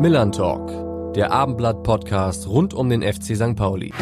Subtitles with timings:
[0.00, 3.54] Millern Talk, der Abendblatt-Podcast rund um den FC St.
[3.54, 3.92] Pauli.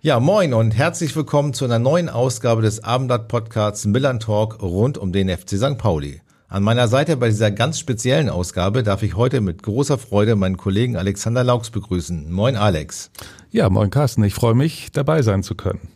[0.00, 5.10] Ja, moin und herzlich willkommen zu einer neuen Ausgabe des Abendblatt-Podcasts Millern Talk rund um
[5.10, 5.78] den FC St.
[5.78, 6.20] Pauli.
[6.46, 10.58] An meiner Seite bei dieser ganz speziellen Ausgabe darf ich heute mit großer Freude meinen
[10.58, 12.30] Kollegen Alexander Laux begrüßen.
[12.30, 13.10] Moin Alex.
[13.50, 14.22] Ja, moin Carsten.
[14.22, 15.95] Ich freue mich, dabei sein zu können.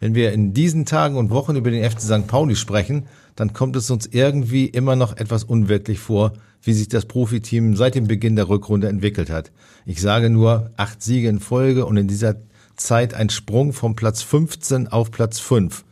[0.00, 2.26] Wenn wir in diesen Tagen und Wochen über den FC St.
[2.26, 6.32] Pauli sprechen, dann kommt es uns irgendwie immer noch etwas unwirklich vor,
[6.62, 9.52] wie sich das Profiteam seit dem Beginn der Rückrunde entwickelt hat.
[9.84, 12.36] Ich sage nur acht Siege in Folge und in dieser
[12.76, 15.84] Zeit ein Sprung vom Platz 15 auf Platz 5.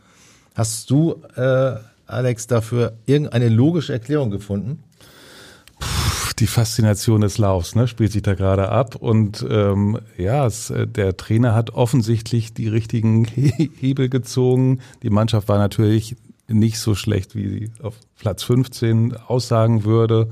[0.55, 1.75] Hast du, äh,
[2.07, 4.83] Alex, dafür irgendeine logische Erklärung gefunden?
[6.39, 8.95] Die Faszination des Laufs ne, spielt sich da gerade ab.
[8.95, 13.25] Und ähm, ja, es, äh, der Trainer hat offensichtlich die richtigen
[13.79, 14.79] Hebel gezogen.
[15.03, 16.15] Die Mannschaft war natürlich
[16.47, 20.29] nicht so schlecht, wie sie auf Platz 15 aussagen würde.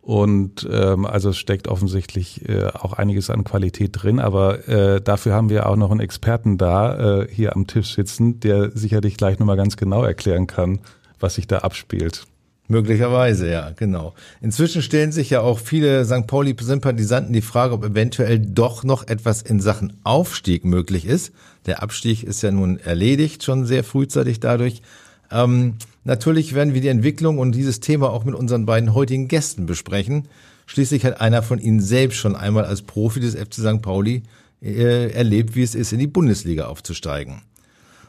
[0.00, 5.34] Und ähm, also es steckt offensichtlich äh, auch einiges an Qualität drin, aber äh, dafür
[5.34, 9.40] haben wir auch noch einen Experten da äh, hier am Tisch sitzen, der sicherlich gleich
[9.40, 10.78] nochmal ganz genau erklären kann,
[11.18, 12.24] was sich da abspielt.
[12.68, 14.14] Möglicherweise, ja, genau.
[14.40, 16.26] Inzwischen stellen sich ja auch viele St.
[16.26, 21.32] Pauli-Sympathisanten die Frage, ob eventuell doch noch etwas in Sachen Aufstieg möglich ist.
[21.66, 24.82] Der Abstieg ist ja nun erledigt, schon sehr frühzeitig dadurch.
[25.30, 29.66] Ähm, natürlich werden wir die Entwicklung und dieses Thema auch mit unseren beiden heutigen Gästen
[29.66, 30.28] besprechen.
[30.66, 33.82] Schließlich hat einer von ihnen selbst schon einmal als Profi des FC St.
[33.82, 34.24] Pauli
[34.60, 37.42] äh, erlebt, wie es ist, in die Bundesliga aufzusteigen.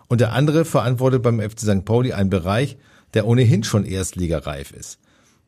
[0.08, 1.86] Und der andere verantwortet beim FC St.
[1.86, 2.78] Pauli einen Bereich,
[3.14, 5.00] der ohnehin schon erstligareif ist.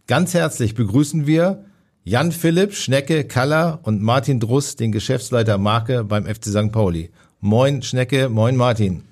[0.07, 1.65] Ganz herzlich begrüßen wir
[2.03, 6.71] Jan Philipp, Schnecke, Kaller und Martin Druss, den Geschäftsleiter Marke beim FC St.
[6.71, 7.11] Pauli.
[7.41, 9.03] Moin Schnecke, moin Martin.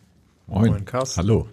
[0.47, 1.21] Moin, moin Carsten.
[1.21, 1.47] Hallo.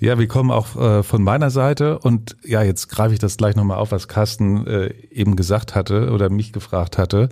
[0.00, 1.98] Ja, willkommen auch äh, von meiner Seite.
[1.98, 6.10] Und ja, jetzt greife ich das gleich nochmal auf, was Carsten äh, eben gesagt hatte
[6.10, 7.28] oder mich gefragt hatte.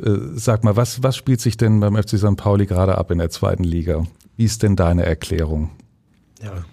[0.00, 2.36] Äh, sag mal, was, was spielt sich denn beim FC St.
[2.36, 4.06] Pauli gerade ab in der zweiten Liga?
[4.36, 5.70] Wie ist denn deine Erklärung?
[6.40, 6.64] Ja,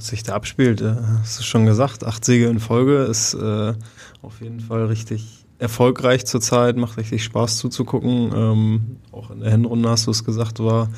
[0.00, 3.74] was sich da abspielt, äh, hast du schon gesagt, acht Siege in Folge ist äh,
[4.22, 8.32] auf jeden Fall richtig erfolgreich zurzeit, macht richtig Spaß zuzugucken.
[8.34, 10.88] Ähm, auch in der Hinrunde hast du es gesagt, war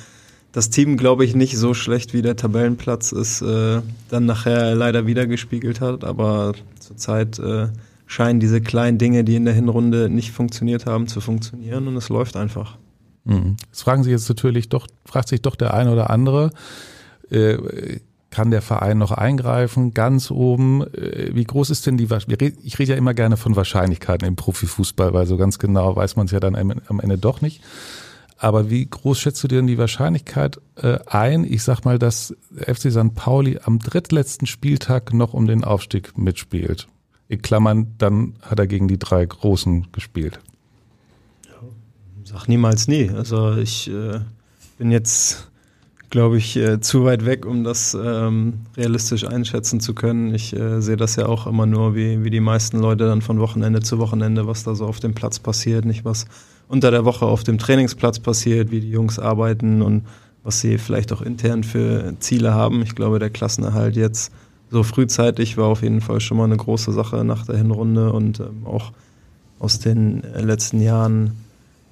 [0.52, 5.04] das Team, glaube ich, nicht so schlecht, wie der Tabellenplatz es äh, dann nachher leider
[5.04, 6.04] wieder gespiegelt hat.
[6.04, 7.70] Aber zurzeit äh,
[8.06, 12.08] scheinen diese kleinen Dinge, die in der Hinrunde nicht funktioniert haben, zu funktionieren und es
[12.08, 12.78] läuft einfach.
[13.24, 13.56] Mhm.
[13.70, 16.50] Das fragen sich jetzt natürlich doch, fragt sich doch der eine oder andere,
[17.30, 17.98] äh,
[18.32, 20.82] kann der Verein noch eingreifen, ganz oben.
[20.94, 22.08] Äh, wie groß ist denn die?
[22.64, 26.26] Ich rede ja immer gerne von Wahrscheinlichkeiten im Profifußball, weil so ganz genau weiß man
[26.26, 27.62] es ja dann am Ende doch nicht.
[28.38, 31.44] Aber wie groß schätzt du dir denn die Wahrscheinlichkeit äh, ein?
[31.44, 33.14] Ich sag mal, dass FC St.
[33.14, 36.88] Pauli am drittletzten Spieltag noch um den Aufstieg mitspielt.
[37.28, 40.40] In Klammern, dann hat er gegen die drei Großen gespielt.
[41.46, 41.68] Ja,
[42.24, 43.10] sag niemals nie.
[43.10, 44.18] Also ich äh,
[44.76, 45.51] bin jetzt
[46.12, 50.34] glaube ich, äh, zu weit weg, um das ähm, realistisch einschätzen zu können.
[50.34, 53.40] Ich äh, sehe das ja auch immer nur, wie, wie die meisten Leute dann von
[53.40, 56.26] Wochenende zu Wochenende, was da so auf dem Platz passiert, nicht was
[56.68, 60.04] unter der Woche auf dem Trainingsplatz passiert, wie die Jungs arbeiten und
[60.44, 62.82] was sie vielleicht auch intern für Ziele haben.
[62.82, 64.32] Ich glaube, der Klassenerhalt jetzt
[64.70, 68.38] so frühzeitig war auf jeden Fall schon mal eine große Sache nach der Hinrunde und
[68.38, 68.92] ähm, auch
[69.58, 71.41] aus den äh, letzten Jahren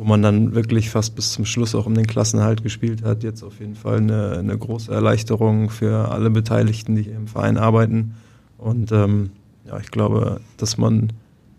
[0.00, 3.22] wo man dann wirklich fast bis zum Schluss auch um den Klassenhalt gespielt hat.
[3.22, 8.14] Jetzt auf jeden Fall eine, eine große Erleichterung für alle Beteiligten, die im Verein arbeiten.
[8.56, 9.28] Und ähm,
[9.66, 11.12] ja, ich glaube, dass man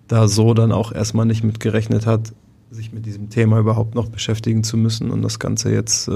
[0.07, 2.33] da so dann auch erstmal nicht mit gerechnet hat,
[2.71, 6.11] sich mit diesem Thema überhaupt noch beschäftigen zu müssen und das Ganze jetzt äh,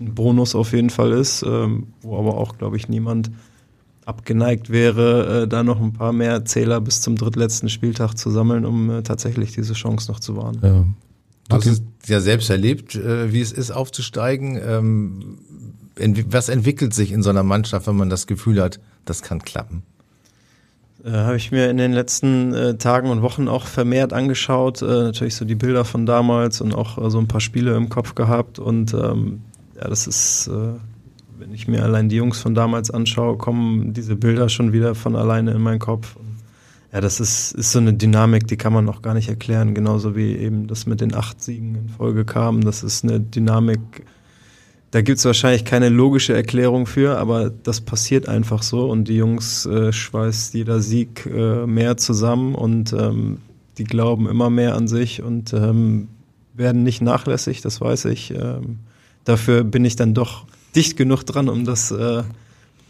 [0.00, 1.68] ein Bonus auf jeden Fall ist, äh,
[2.00, 3.30] wo aber auch, glaube ich, niemand
[4.06, 8.64] abgeneigt wäre, äh, da noch ein paar mehr Zähler bis zum drittletzten Spieltag zu sammeln,
[8.64, 10.58] um äh, tatsächlich diese Chance noch zu wahren.
[10.62, 10.86] Ja,
[11.48, 14.60] Du hast es ja selbst erlebt, äh, wie es ist, aufzusteigen.
[14.62, 15.38] Ähm,
[16.28, 19.82] was entwickelt sich in so einer Mannschaft, wenn man das Gefühl hat, das kann klappen?
[21.04, 24.82] Äh, Habe ich mir in den letzten äh, Tagen und Wochen auch vermehrt angeschaut.
[24.82, 27.88] Äh, natürlich so die Bilder von damals und auch äh, so ein paar Spiele im
[27.88, 28.58] Kopf gehabt.
[28.58, 29.42] Und ähm,
[29.76, 30.50] ja, das ist, äh,
[31.38, 35.16] wenn ich mir allein die Jungs von damals anschaue, kommen diese Bilder schon wieder von
[35.16, 36.16] alleine in meinen Kopf.
[36.92, 40.16] Ja, das ist, ist so eine Dynamik, die kann man noch gar nicht erklären, genauso
[40.16, 42.62] wie eben das mit den acht Siegen in Folge kam.
[42.62, 44.06] Das ist eine Dynamik,
[44.90, 49.66] da gibt's wahrscheinlich keine logische Erklärung für, aber das passiert einfach so und die Jungs
[49.66, 53.38] äh, schweißt jeder Sieg äh, mehr zusammen und ähm,
[53.76, 56.08] die glauben immer mehr an sich und ähm,
[56.54, 58.32] werden nicht nachlässig, das weiß ich.
[58.34, 58.78] Ähm,
[59.24, 62.22] dafür bin ich dann doch dicht genug dran, um das äh,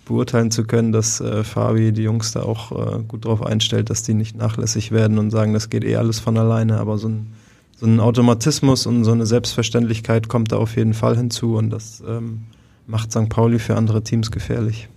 [0.09, 4.03] beurteilen zu können, dass äh, Fabi die Jungs da auch äh, gut drauf einstellt, dass
[4.03, 6.79] die nicht nachlässig werden und sagen, das geht eh alles von alleine.
[6.79, 7.29] Aber so ein,
[7.77, 12.03] so ein Automatismus und so eine Selbstverständlichkeit kommt da auf jeden Fall hinzu und das
[12.07, 12.43] ähm,
[12.87, 13.29] macht St.
[13.29, 14.89] Pauli für andere Teams gefährlich.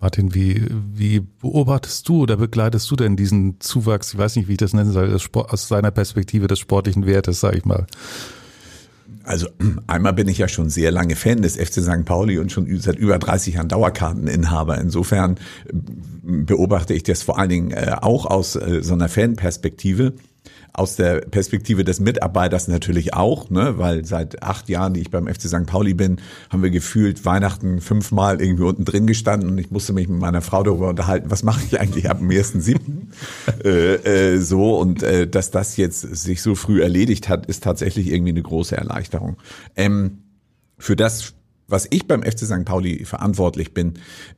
[0.00, 0.64] Martin, wie,
[0.94, 4.72] wie beobachtest du oder begleitest du denn diesen Zuwachs, ich weiß nicht, wie ich das
[4.72, 7.86] nennen soll, aus seiner Perspektive des sportlichen Wertes, sag ich mal?
[9.30, 9.46] Also
[9.86, 12.04] einmal bin ich ja schon sehr lange Fan des FC St.
[12.04, 14.78] Pauli und schon seit über 30 Jahren Dauerkarteninhaber.
[14.78, 15.36] Insofern
[15.68, 15.72] äh,
[16.22, 20.14] beobachte ich das vor allen Dingen äh, auch aus äh, so einer Fanperspektive
[20.72, 25.26] aus der Perspektive des Mitarbeiters natürlich auch, ne, weil seit acht Jahren, die ich beim
[25.26, 25.66] FC St.
[25.66, 30.08] Pauli bin, haben wir gefühlt Weihnachten fünfmal irgendwie unten drin gestanden und ich musste mich
[30.08, 32.99] mit meiner Frau darüber unterhalten, was mache ich eigentlich ab dem ersten siebten
[33.64, 38.08] äh, äh, so und äh, dass das jetzt sich so früh erledigt hat, ist tatsächlich
[38.08, 39.36] irgendwie eine große Erleichterung.
[39.76, 40.18] Ähm,
[40.78, 41.34] für das
[41.70, 42.64] was ich beim FC St.
[42.64, 43.94] Pauli verantwortlich bin,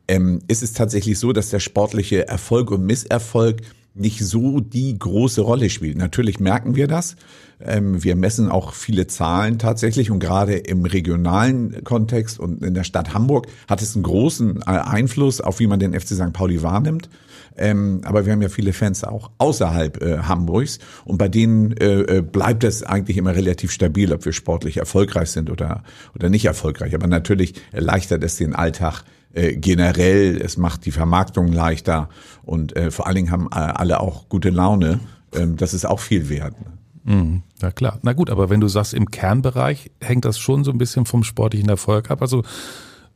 [0.06, 3.62] ähm, ist es tatsächlich so, dass der sportliche Erfolg und Misserfolg
[3.94, 5.96] nicht so die große Rolle spielt.
[5.96, 7.16] Natürlich merken wir das.
[7.60, 12.84] Ähm, wir messen auch viele Zahlen tatsächlich und gerade im regionalen Kontext und in der
[12.84, 16.32] Stadt Hamburg hat es einen großen äh, Einfluss auf wie man den FC St.
[16.32, 17.08] Pauli wahrnimmt.
[17.56, 22.22] Ähm, aber wir haben ja viele Fans auch außerhalb äh, Hamburgs und bei denen äh,
[22.22, 25.84] bleibt es eigentlich immer relativ stabil, ob wir sportlich erfolgreich sind oder,
[26.14, 26.94] oder nicht erfolgreich.
[26.94, 32.08] Aber natürlich erleichtert es den Alltag äh, generell, es macht die Vermarktung leichter
[32.44, 35.00] und äh, vor allen Dingen haben äh, alle auch gute Laune.
[35.34, 36.54] Ähm, das ist auch viel wert.
[36.60, 37.14] Ne?
[37.14, 37.98] Mhm, ja klar.
[38.02, 41.24] Na gut, aber wenn du sagst, im Kernbereich hängt das schon so ein bisschen vom
[41.24, 42.22] sportlichen Erfolg ab.
[42.22, 42.42] Also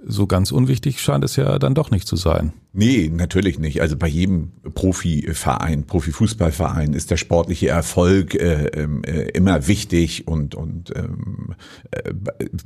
[0.08, 2.52] so ganz unwichtig scheint es ja dann doch nicht zu sein.
[2.72, 3.80] Nee, natürlich nicht.
[3.80, 10.54] Also bei jedem Profiverein, Profifußballverein ist der sportliche Erfolg äh, ähm, äh, immer wichtig und,
[10.54, 11.54] und ähm,
[11.90, 12.12] äh,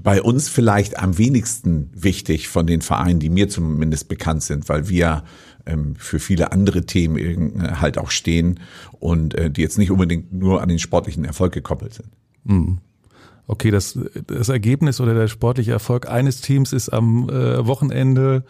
[0.03, 4.89] bei uns vielleicht am wenigsten wichtig von den Vereinen, die mir zumindest bekannt sind, weil
[4.89, 5.25] wir
[5.65, 8.61] ähm, für viele andere Themen äh, halt auch stehen
[8.99, 12.09] und äh, die jetzt nicht unbedingt nur an den sportlichen Erfolg gekoppelt sind.
[12.45, 12.79] Mhm
[13.51, 18.45] okay, das, das Ergebnis oder der sportliche Erfolg eines Teams ist am äh, Wochenende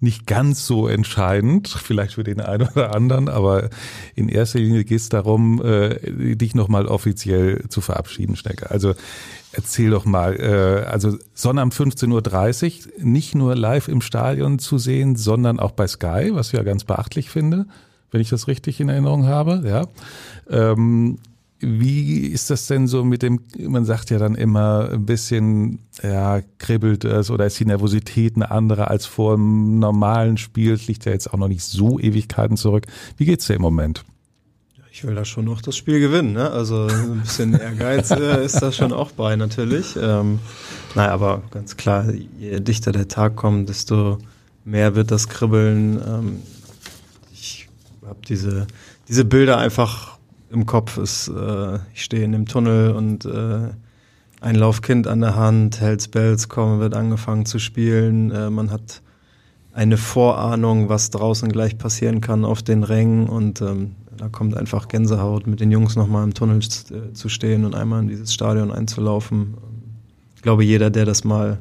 [0.00, 3.70] nicht ganz so entscheidend, vielleicht für den einen oder anderen, aber
[4.14, 8.70] in erster Linie geht es darum, äh, dich nochmal offiziell zu verabschieden, Schnecke.
[8.70, 8.94] Also
[9.52, 14.78] erzähl doch mal, äh, also Sonne um 15.30 Uhr, nicht nur live im Stadion zu
[14.78, 17.66] sehen, sondern auch bei Sky, was ich ja ganz beachtlich finde,
[18.10, 19.86] wenn ich das richtig in Erinnerung habe, ja.
[20.48, 21.18] Ähm,
[21.60, 26.40] wie ist das denn so mit dem, man sagt ja dann immer ein bisschen, ja,
[26.58, 30.72] kribbelt es oder ist die Nervosität eine andere als vor einem normalen Spiel?
[30.72, 32.86] Es liegt ja jetzt auch noch nicht so Ewigkeiten zurück.
[33.16, 34.04] Wie geht's dir im Moment?
[34.92, 36.50] Ich will da schon noch das Spiel gewinnen, ne?
[36.50, 39.94] Also ein bisschen Ehrgeiz äh, ist da schon auch bei natürlich.
[40.00, 40.38] Ähm,
[40.94, 42.06] naja, aber ganz klar,
[42.38, 44.18] je dichter der Tag kommt, desto
[44.64, 46.00] mehr wird das Kribbeln.
[46.06, 46.42] Ähm,
[47.32, 47.68] ich
[48.06, 48.66] habe diese,
[49.06, 50.15] diese Bilder einfach
[50.50, 53.70] im Kopf ist, äh, ich stehe in dem Tunnel und äh,
[54.40, 58.30] ein Laufkind an der Hand, Hells Bells kommen, wird angefangen zu spielen.
[58.30, 59.02] Äh, man hat
[59.72, 64.88] eine Vorahnung, was draußen gleich passieren kann auf den Rängen und ähm, da kommt einfach
[64.88, 68.72] Gänsehaut, mit den Jungs nochmal im Tunnel äh, zu stehen und einmal in dieses Stadion
[68.72, 69.54] einzulaufen.
[70.34, 71.60] Ich glaube, jeder, der das mal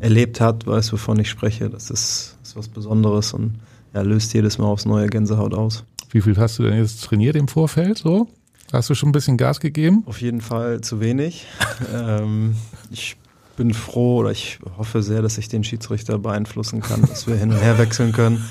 [0.00, 1.70] erlebt hat, weiß, wovon ich spreche.
[1.70, 3.58] Das ist, ist was Besonderes und
[3.94, 5.84] ja, löst jedes Mal aufs neue Gänsehaut aus.
[6.10, 7.98] Wie viel hast du denn jetzt trainiert im Vorfeld?
[7.98, 8.28] So?
[8.72, 10.02] Hast du schon ein bisschen Gas gegeben?
[10.06, 11.46] Auf jeden Fall zu wenig.
[11.94, 12.56] ähm,
[12.90, 13.16] ich
[13.56, 17.50] bin froh oder ich hoffe sehr, dass ich den Schiedsrichter beeinflussen kann, dass wir hin
[17.50, 18.44] und her wechseln können.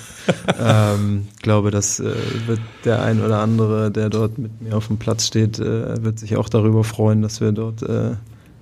[0.59, 2.15] ähm, glaube, das äh,
[2.47, 6.19] wird der ein oder andere, der dort mit mir auf dem Platz steht, äh, wird
[6.19, 8.15] sich auch darüber freuen, dass wir dort äh,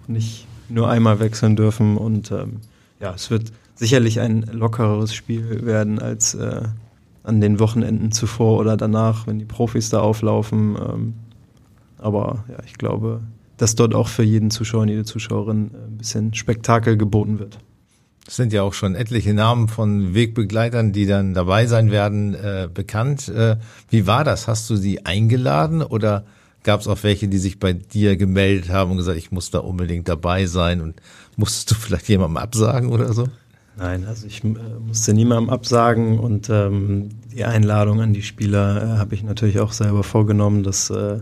[0.08, 1.98] nicht nur einmal wechseln dürfen.
[1.98, 2.60] Und ähm,
[3.00, 6.64] ja, es wird sicherlich ein lockereres Spiel werden als äh,
[7.24, 10.76] an den Wochenenden zuvor oder danach, wenn die Profis da auflaufen.
[10.76, 11.14] Ähm,
[11.98, 13.22] aber ja, ich glaube,
[13.58, 17.60] dass dort auch für jeden Zuschauer und jede Zuschauerin äh, ein bisschen Spektakel geboten wird.
[18.28, 22.70] Es sind ja auch schon etliche Namen von Wegbegleitern, die dann dabei sein werden, äh,
[22.74, 23.28] bekannt.
[23.28, 23.58] Äh,
[23.90, 24.48] wie war das?
[24.48, 26.26] Hast du sie eingeladen oder
[26.64, 29.60] gab es auch welche, die sich bei dir gemeldet haben und gesagt, ich muss da
[29.60, 31.02] unbedingt dabei sein und
[31.36, 33.28] musstest du vielleicht jemandem absagen oder so?
[33.78, 38.98] Nein, also ich äh, musste niemandem absagen und ähm, die Einladung an die Spieler äh,
[39.00, 40.64] habe ich natürlich auch selber vorgenommen.
[40.64, 41.20] Das äh,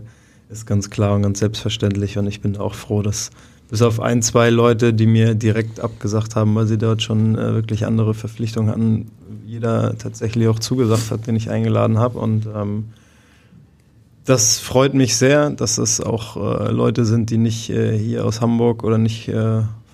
[0.50, 3.30] ist ganz klar und ganz selbstverständlich und ich bin auch froh, dass
[3.70, 7.54] bis auf ein, zwei Leute, die mir direkt abgesagt haben, weil sie dort schon äh,
[7.54, 9.10] wirklich andere Verpflichtungen hatten,
[9.46, 12.84] jeder tatsächlich auch zugesagt hat, den ich eingeladen habe und ähm,
[14.24, 18.40] das freut mich sehr, dass es auch äh, Leute sind, die nicht äh, hier aus
[18.40, 19.28] Hamburg oder nicht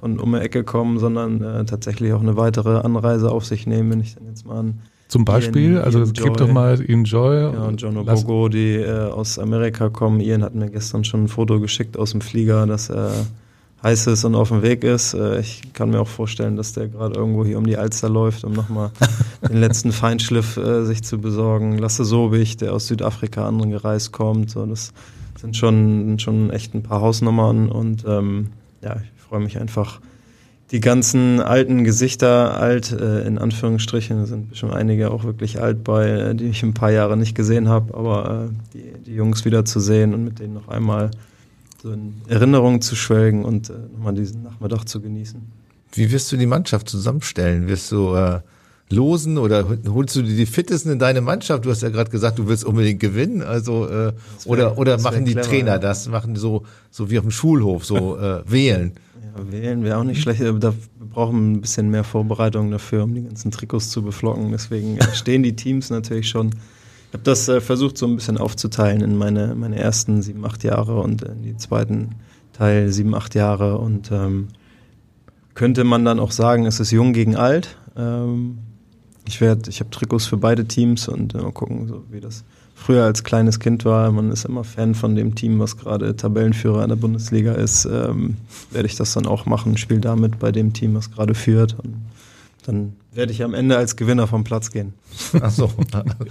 [0.01, 3.91] von um die Ecke kommen, sondern äh, tatsächlich auch eine weitere Anreise auf sich nehmen,
[3.91, 4.79] wenn ich dann jetzt mal an
[5.09, 6.37] Zum Beispiel, Ian- also Ian gib Joy.
[6.37, 7.41] doch mal Enjoy.
[7.43, 10.21] ja, und John Lass- Obogo, die äh, aus Amerika kommen.
[10.21, 13.11] Ian hat mir gestern schon ein Foto geschickt aus dem Flieger, dass er
[13.83, 15.15] heiß ist und auf dem Weg ist.
[15.15, 18.43] Äh, ich kann mir auch vorstellen, dass der gerade irgendwo hier um die Alster läuft,
[18.45, 18.91] um nochmal
[19.49, 21.79] den letzten Feinschliff äh, sich zu besorgen.
[21.79, 24.51] Lasse Sobich, der aus Südafrika angereist kommt.
[24.51, 24.93] So, das
[25.41, 28.49] sind schon, schon echt ein paar Hausnummern und ähm,
[28.83, 30.01] ja, ich freue mich einfach.
[30.71, 36.09] Die ganzen alten Gesichter, alt äh, in Anführungsstrichen, sind schon einige auch wirklich alt bei,
[36.09, 39.65] äh, die ich ein paar Jahre nicht gesehen habe, aber äh, die, die Jungs wieder
[39.65, 41.11] zu sehen und mit denen noch einmal
[41.83, 45.41] so in Erinnerung zu schwelgen und äh, nochmal diesen Nachmittag zu genießen.
[45.93, 47.67] Wie wirst du die Mannschaft zusammenstellen?
[47.67, 48.41] Wirst du äh,
[48.91, 51.65] losen oder holst du die Fittesten in deine Mannschaft?
[51.65, 53.43] Du hast ja gerade gesagt, du willst unbedingt gewinnen.
[53.43, 54.13] Also äh, wär-
[54.45, 55.79] oder oder machen die clever, Trainer ja.
[55.79, 56.09] das?
[56.09, 58.93] Machen die so so wie auf dem Schulhof so äh, wählen?
[59.51, 63.15] Wählen wäre auch nicht schlecht, aber da, wir brauchen ein bisschen mehr Vorbereitung dafür, um
[63.15, 64.51] die ganzen Trikots zu beflocken.
[64.53, 66.51] Deswegen äh, stehen die Teams natürlich schon.
[67.09, 70.65] Ich habe das äh, versucht, so ein bisschen aufzuteilen in meine, meine ersten sieben, acht
[70.65, 72.17] Jahre und in die zweiten
[72.53, 73.79] Teil sieben, acht Jahre.
[73.79, 74.49] Und ähm,
[75.55, 77.77] könnte man dann auch sagen, es ist jung gegen alt.
[77.97, 78.59] Ähm,
[79.27, 82.45] ich werde, ich habe Trikots für beide Teams und äh, mal gucken, so wie das
[82.79, 84.11] früher als kleines Kind war.
[84.13, 87.85] Man ist immer Fan von dem Team, was gerade Tabellenführer in der Bundesliga ist.
[87.85, 88.37] Ähm,
[88.71, 91.77] werde ich das dann auch machen, spiele damit bei dem Team, was gerade führt.
[91.79, 91.97] Und
[92.65, 94.95] dann werde ich am Ende als Gewinner vom Platz gehen.
[95.41, 95.71] Ach so.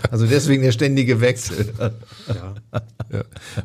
[0.09, 1.73] Also deswegen der ständige Wechsel.
[1.79, 2.53] Ja.
[3.11, 3.23] Ja.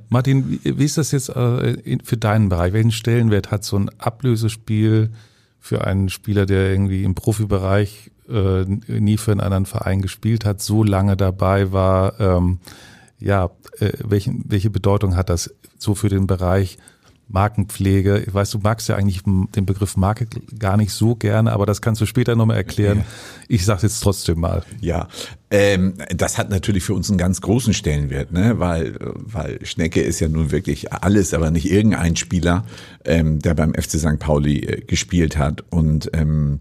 [0.09, 2.73] Martin, wie, ist das jetzt äh, für deinen Bereich?
[2.73, 5.11] Welchen Stellenwert hat so ein Ablösespiel
[5.59, 10.61] für einen Spieler, der irgendwie im Profibereich äh, nie für einen anderen Verein gespielt hat,
[10.61, 12.21] so lange dabei war?
[12.21, 12.59] Ähm,
[13.19, 16.79] ja, äh, welchen, welche Bedeutung hat das so für den Bereich
[17.29, 18.25] Markenpflege?
[18.27, 20.27] Ich weiß, du magst ja eigentlich den Begriff Marke
[20.59, 23.05] gar nicht so gerne, aber das kannst du später nochmal erklären.
[23.49, 24.65] Ich sage jetzt trotzdem mal.
[24.81, 25.09] Ja,
[25.51, 28.59] ähm, das hat natürlich für uns einen ganz großen Stellenwert, ne?
[28.59, 32.65] weil, weil Schnecke ist ja nun wirklich alles, aber nicht irgendein Spieler,
[33.05, 34.19] ähm, der beim FC St.
[34.19, 35.65] Pauli äh, gespielt hat.
[35.71, 36.61] Und ähm,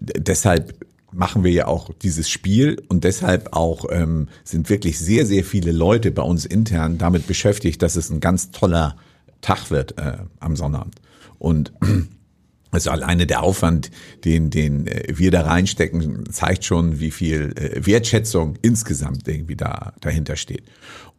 [0.00, 0.74] deshalb
[1.12, 5.72] machen wir ja auch dieses Spiel und deshalb auch ähm, sind wirklich sehr, sehr viele
[5.72, 8.96] Leute bei uns intern damit beschäftigt, dass es ein ganz toller
[9.40, 10.96] Tag wird äh, am Sonnabend.
[11.38, 11.72] Und
[12.70, 13.90] also alleine der Aufwand,
[14.24, 19.92] den, den äh, wir da reinstecken, zeigt schon, wie viel äh, Wertschätzung insgesamt irgendwie da
[20.00, 20.64] dahinter steht.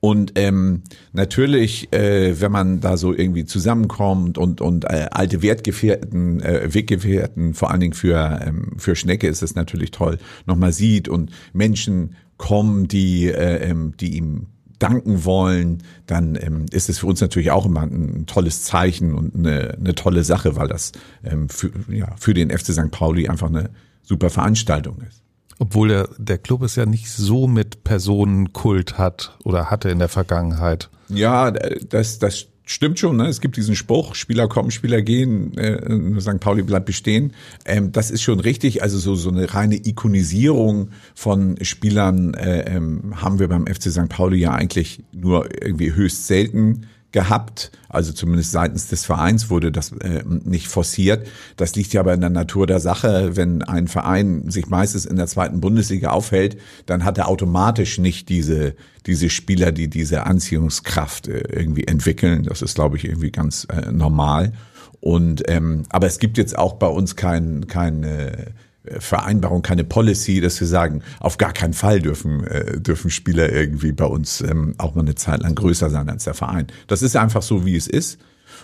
[0.02, 0.82] Und ähm,
[1.14, 7.54] natürlich, äh, wenn man da so irgendwie zusammenkommt und, und äh, alte Wertgefährten, äh, Weggefährten,
[7.54, 10.18] vor allen Dingen für, ähm, für Schnecke ist es natürlich toll,
[10.48, 14.48] nochmal sieht und Menschen kommen, die, äh, ähm, die ihm
[14.80, 19.36] danken wollen, dann ähm, ist es für uns natürlich auch immer ein tolles Zeichen und
[19.36, 20.94] eine, eine tolle Sache, weil das
[21.24, 22.90] ähm, für, ja, für den FC St.
[22.90, 23.70] Pauli einfach eine
[24.02, 25.21] super Veranstaltung ist.
[25.62, 30.10] Obwohl der, der Club es ja nicht so mit Personenkult hat oder hatte in der
[30.10, 30.90] Vergangenheit.
[31.08, 33.18] Ja, das, das stimmt schon.
[33.18, 33.28] Ne?
[33.28, 36.40] Es gibt diesen Spruch, Spieler kommen, Spieler gehen, äh, St.
[36.40, 37.34] Pauli bleibt bestehen.
[37.66, 38.82] Ähm, das ist schon richtig.
[38.82, 44.10] Also so, so eine reine Ikonisierung von Spielern äh, ähm, haben wir beim FC St.
[44.10, 47.72] Pauli ja eigentlich nur irgendwie höchst selten gehabt.
[47.90, 51.28] Also zumindest seitens des Vereins wurde das äh, nicht forciert.
[51.58, 53.36] Das liegt ja aber in der Natur der Sache.
[53.36, 58.30] Wenn ein Verein sich meistens in der zweiten Bundesliga aufhält, dann hat er automatisch nicht
[58.30, 58.76] diese,
[59.06, 62.44] diese Spieler, die diese Anziehungskraft äh, irgendwie entwickeln.
[62.44, 64.54] Das ist, glaube ich, irgendwie ganz äh, normal.
[65.02, 68.46] Und ähm, aber es gibt jetzt auch bei uns kein, kein äh,
[68.84, 73.92] Vereinbarung, keine Policy, dass wir sagen, auf gar keinen Fall dürfen, äh, dürfen Spieler irgendwie
[73.92, 76.68] bei uns ähm, auch mal eine Zeit lang größer sein als der Verein.
[76.88, 78.20] Das ist einfach so, wie es ist.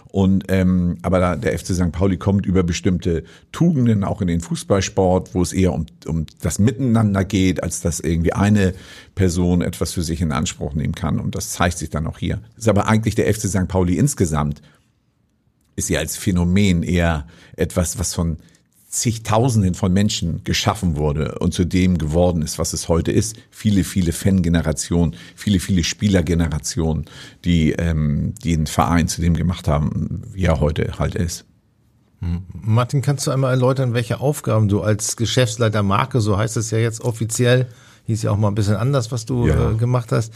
[0.09, 1.91] Und ähm, aber da, der FC St.
[1.91, 6.59] Pauli kommt über bestimmte Tugenden auch in den Fußballsport, wo es eher um, um das
[6.59, 8.73] Miteinander geht, als dass irgendwie eine
[9.15, 11.19] Person etwas für sich in Anspruch nehmen kann.
[11.19, 12.39] Und das zeigt sich dann auch hier.
[12.55, 13.67] Das ist aber eigentlich der FC St.
[13.67, 14.61] Pauli insgesamt
[15.75, 18.37] ist ja als Phänomen eher etwas, was von
[18.99, 23.35] zigtausenden von Menschen geschaffen wurde und zu dem geworden ist, was es heute ist.
[23.51, 27.05] Viele, viele Fangenerationen, viele, viele Spielergenerationen,
[27.45, 31.45] die ähm, den Verein zu dem gemacht haben, wie er heute halt ist.
[32.51, 36.79] Martin, kannst du einmal erläutern, welche Aufgaben du als Geschäftsleiter Marke, so heißt es ja
[36.79, 37.67] jetzt offiziell,
[38.05, 39.71] hieß ja auch mal ein bisschen anders, was du Ja.
[39.71, 40.33] äh, gemacht hast,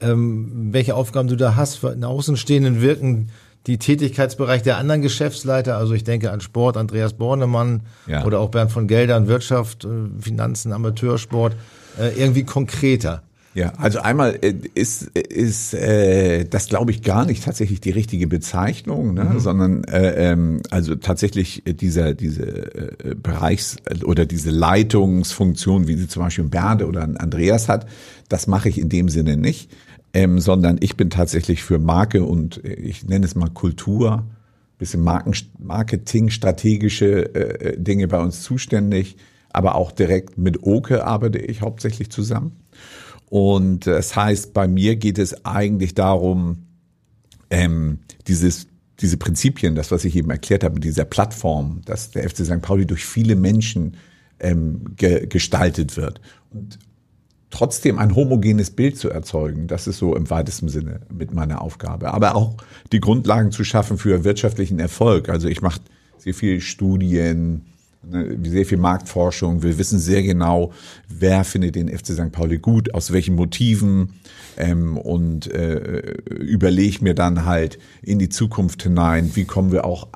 [0.00, 1.76] ähm, welche Aufgaben du da hast.
[1.76, 3.30] Für einen Außenstehenden wirken
[3.66, 8.24] die Tätigkeitsbereich der anderen Geschäftsleiter, also ich denke an Sport, Andreas Bornemann Ja.
[8.24, 9.88] oder auch Bernd von Geldern, Wirtschaft, äh,
[10.20, 11.56] Finanzen, Amateursport,
[11.98, 13.22] äh, irgendwie konkreter.
[13.54, 18.26] Ja, also einmal äh, ist, ist äh, das, glaube ich, gar nicht tatsächlich die richtige
[18.26, 19.24] Bezeichnung, ne?
[19.24, 19.38] Mhm.
[19.38, 26.22] sondern äh, ähm, also tatsächlich dieser diese äh, Bereichs- oder diese Leitungsfunktion, wie sie zum
[26.24, 27.86] Beispiel Berde oder Andreas hat,
[28.28, 29.70] das mache ich in dem Sinne nicht,
[30.14, 34.24] ähm, sondern ich bin tatsächlich für Marke und äh, ich nenne es mal Kultur,
[34.78, 39.16] bisschen Marken, Marketing, strategische äh, Dinge bei uns zuständig,
[39.50, 42.52] aber auch direkt mit Oke arbeite ich hauptsächlich zusammen.
[43.28, 46.66] Und das heißt, bei mir geht es eigentlich darum,
[47.50, 48.68] ähm, dieses,
[49.00, 52.62] diese Prinzipien, das, was ich eben erklärt habe, mit dieser Plattform, dass der FC St.
[52.62, 53.96] Pauli durch viele Menschen
[54.38, 56.20] ähm, ge gestaltet wird.
[56.52, 56.78] Und
[57.54, 62.12] trotzdem ein homogenes Bild zu erzeugen, das ist so im weitesten Sinne mit meiner Aufgabe.
[62.12, 62.56] Aber auch
[62.92, 65.28] die Grundlagen zu schaffen für wirtschaftlichen Erfolg.
[65.28, 65.80] Also ich mache
[66.18, 67.62] sehr viel Studien,
[68.10, 69.62] Ne, sehr viel Marktforschung.
[69.62, 70.72] Wir wissen sehr genau,
[71.08, 72.32] wer findet den FC St.
[72.32, 74.14] Pauli gut, aus welchen Motiven
[74.56, 80.08] ähm, und äh, überlege mir dann halt in die Zukunft hinein, wie kommen wir auch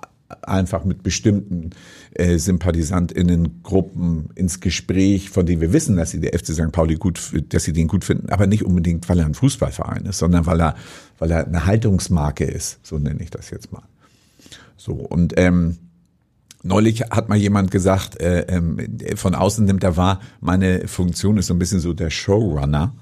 [0.42, 1.70] einfach mit bestimmten
[2.14, 6.72] äh, SympathisantInnen-Gruppen ins Gespräch, von denen wir wissen, dass sie der FC St.
[6.72, 10.18] Pauli gut, dass sie den gut finden, aber nicht unbedingt, weil er ein Fußballverein ist,
[10.18, 10.74] sondern weil er,
[11.18, 13.82] weil er eine Haltungsmarke ist, so nenne ich das jetzt mal.
[14.76, 15.78] So und ähm,
[16.64, 21.46] Neulich hat mal jemand gesagt, äh, äh, von außen nimmt er wahr, meine Funktion ist
[21.46, 22.94] so ein bisschen so der Showrunner.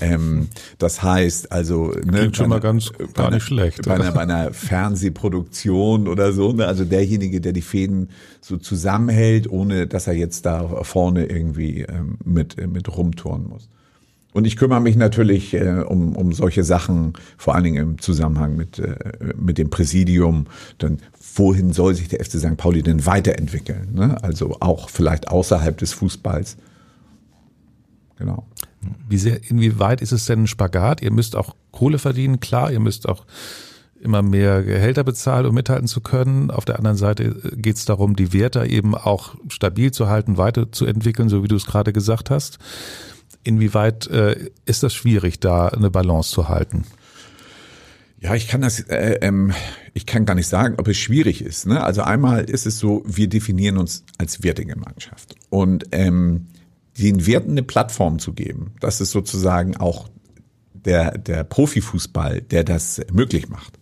[0.00, 3.82] Ähm, das heißt also ne, Klingt schon mal ganz gar nicht schlecht.
[3.86, 6.66] Bei einer, bei einer Fernsehproduktion oder so, ne?
[6.66, 12.18] also derjenige, der die Fäden so zusammenhält, ohne dass er jetzt da vorne irgendwie ähm,
[12.24, 13.68] mit mit rumtouren muss.
[14.32, 18.56] Und ich kümmere mich natürlich äh, um, um solche Sachen, vor allen Dingen im Zusammenhang
[18.56, 18.96] mit, äh,
[19.36, 20.46] mit dem Präsidium.
[20.78, 20.98] Dann
[21.34, 22.56] wohin soll sich der FC St.
[22.56, 23.88] Pauli denn weiterentwickeln?
[23.92, 24.22] Ne?
[24.22, 26.56] Also auch vielleicht außerhalb des Fußballs.
[28.18, 28.46] Genau.
[29.08, 31.02] Wie sehr, inwieweit ist es denn ein Spagat?
[31.02, 33.24] Ihr müsst auch Kohle verdienen, klar, ihr müsst auch
[34.00, 36.50] immer mehr Gehälter bezahlen, um mithalten zu können.
[36.50, 41.28] Auf der anderen Seite geht es darum, die Werte eben auch stabil zu halten, weiterzuentwickeln,
[41.28, 42.58] so wie du es gerade gesagt hast.
[43.44, 46.84] Inwieweit äh, ist das schwierig, da eine Balance zu halten?
[48.20, 49.52] Ja, ich kann das, äh, ähm,
[49.94, 51.66] ich kann gar nicht sagen, ob es schwierig ist.
[51.66, 51.82] Ne?
[51.82, 56.46] Also einmal ist es so, wir definieren uns als Wertegemeinschaft und ähm,
[57.02, 60.08] den Werten eine Plattform zu geben, das ist sozusagen auch
[60.74, 63.78] der der Profifußball, der das möglich macht.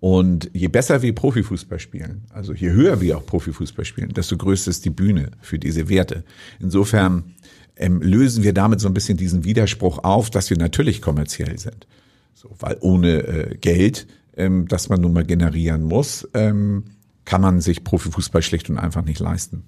[0.00, 4.70] Und je besser wir Profifußball spielen, also je höher wir auch Profifußball spielen, desto größer
[4.70, 6.24] ist die Bühne für diese Werte.
[6.58, 7.34] Insofern
[7.76, 11.86] ähm, lösen wir damit so ein bisschen diesen Widerspruch auf, dass wir natürlich kommerziell sind.
[12.34, 16.84] So, weil ohne äh, Geld, ähm, das man nun mal generieren muss, ähm,
[17.26, 19.64] kann man sich Profifußball schlicht und einfach nicht leisten.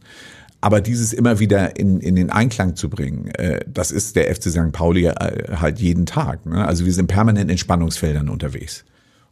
[0.62, 4.44] Aber dieses immer wieder in, in den Einklang zu bringen, äh, das ist der FC
[4.44, 4.70] St.
[4.70, 6.46] Pauli äh, halt jeden Tag.
[6.46, 6.64] Ne?
[6.64, 8.85] Also wir sind permanent in Spannungsfeldern unterwegs.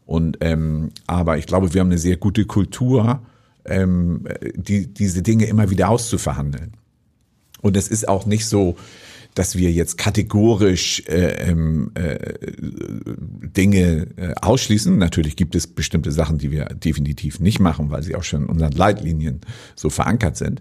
[0.07, 3.23] Und ähm, aber ich glaube, wir haben eine sehr gute Kultur,
[3.64, 6.73] ähm, die, diese Dinge immer wieder auszuverhandeln.
[7.62, 8.77] Und es ist auch nicht so,
[9.35, 12.35] dass wir jetzt kategorisch äh, ähm, äh,
[13.57, 14.99] Dinge äh, ausschließen.
[14.99, 18.49] Natürlich gibt es bestimmte Sachen, die wir definitiv nicht machen, weil sie auch schon in
[18.49, 19.43] unseren Leitlinien
[19.77, 20.61] so verankert sind.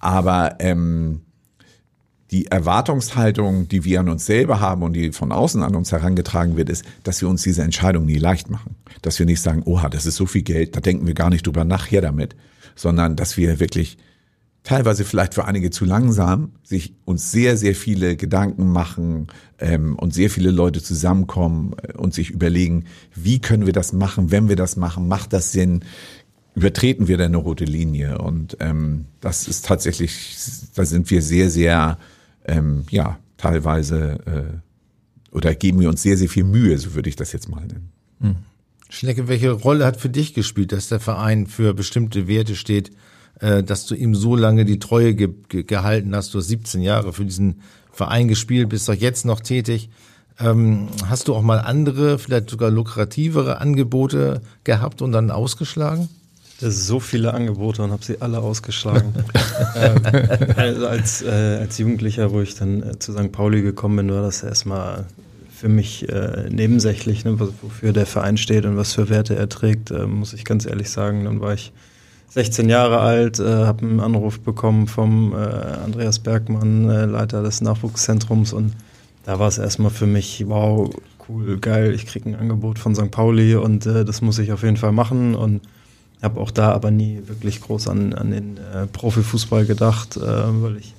[0.00, 1.22] Aber ähm,
[2.30, 6.56] die Erwartungshaltung, die wir an uns selber haben und die von außen an uns herangetragen
[6.56, 8.76] wird, ist, dass wir uns diese Entscheidung nie leicht machen.
[9.02, 11.46] Dass wir nicht sagen, oha, das ist so viel Geld, da denken wir gar nicht
[11.46, 12.36] drüber nach, her damit,
[12.74, 13.96] sondern dass wir wirklich
[14.62, 20.12] teilweise vielleicht für einige zu langsam, sich uns sehr, sehr viele Gedanken machen ähm, und
[20.12, 22.84] sehr viele Leute zusammenkommen äh, und sich überlegen,
[23.14, 25.84] wie können wir das machen, wenn wir das machen, macht das Sinn,
[26.58, 28.18] übertreten wir da eine rote Linie?
[28.18, 30.36] Und ähm, das ist tatsächlich,
[30.74, 31.98] da sind wir sehr, sehr,
[32.44, 37.16] ähm, ja, teilweise äh, oder geben wir uns sehr, sehr viel Mühe, so würde ich
[37.16, 37.92] das jetzt mal nennen.
[38.20, 38.36] Hm.
[38.90, 42.90] Schnecke, welche Rolle hat für dich gespielt, dass der Verein für bestimmte Werte steht,
[43.40, 46.34] äh, dass du ihm so lange die Treue ge ge gehalten hast.
[46.34, 47.60] Du hast 17 Jahre für diesen
[47.92, 49.90] Verein gespielt, bist doch jetzt noch tätig.
[50.40, 56.08] Ähm, hast du auch mal andere, vielleicht sogar lukrativere Angebote gehabt und dann ausgeschlagen?
[56.60, 59.14] So viele Angebote und habe sie alle ausgeschlagen.
[59.76, 60.02] ähm,
[60.56, 63.30] also als, äh, als Jugendlicher, wo ich dann äh, zu St.
[63.30, 65.06] Pauli gekommen bin, war das erstmal
[65.58, 69.92] für mich äh, nebensächlich, ne, wofür der Verein steht und was für Werte er trägt,
[69.92, 71.24] äh, muss ich ganz ehrlich sagen.
[71.24, 71.72] Dann war ich
[72.30, 78.52] 16 Jahre alt, äh, habe einen Anruf bekommen vom äh, Andreas Bergmann, Leiter des Nachwuchszentrums
[78.52, 78.72] und
[79.24, 80.90] da war es erstmal für mich, wow,
[81.28, 83.10] cool, geil, ich kriege ein Angebot von St.
[83.10, 85.60] Pauli und das muss ich auf jeden Fall machen und
[86.22, 90.76] habe auch da aber nie wirklich groß an, an den äh, Profifußball gedacht, äh, weil
[90.78, 90.94] ich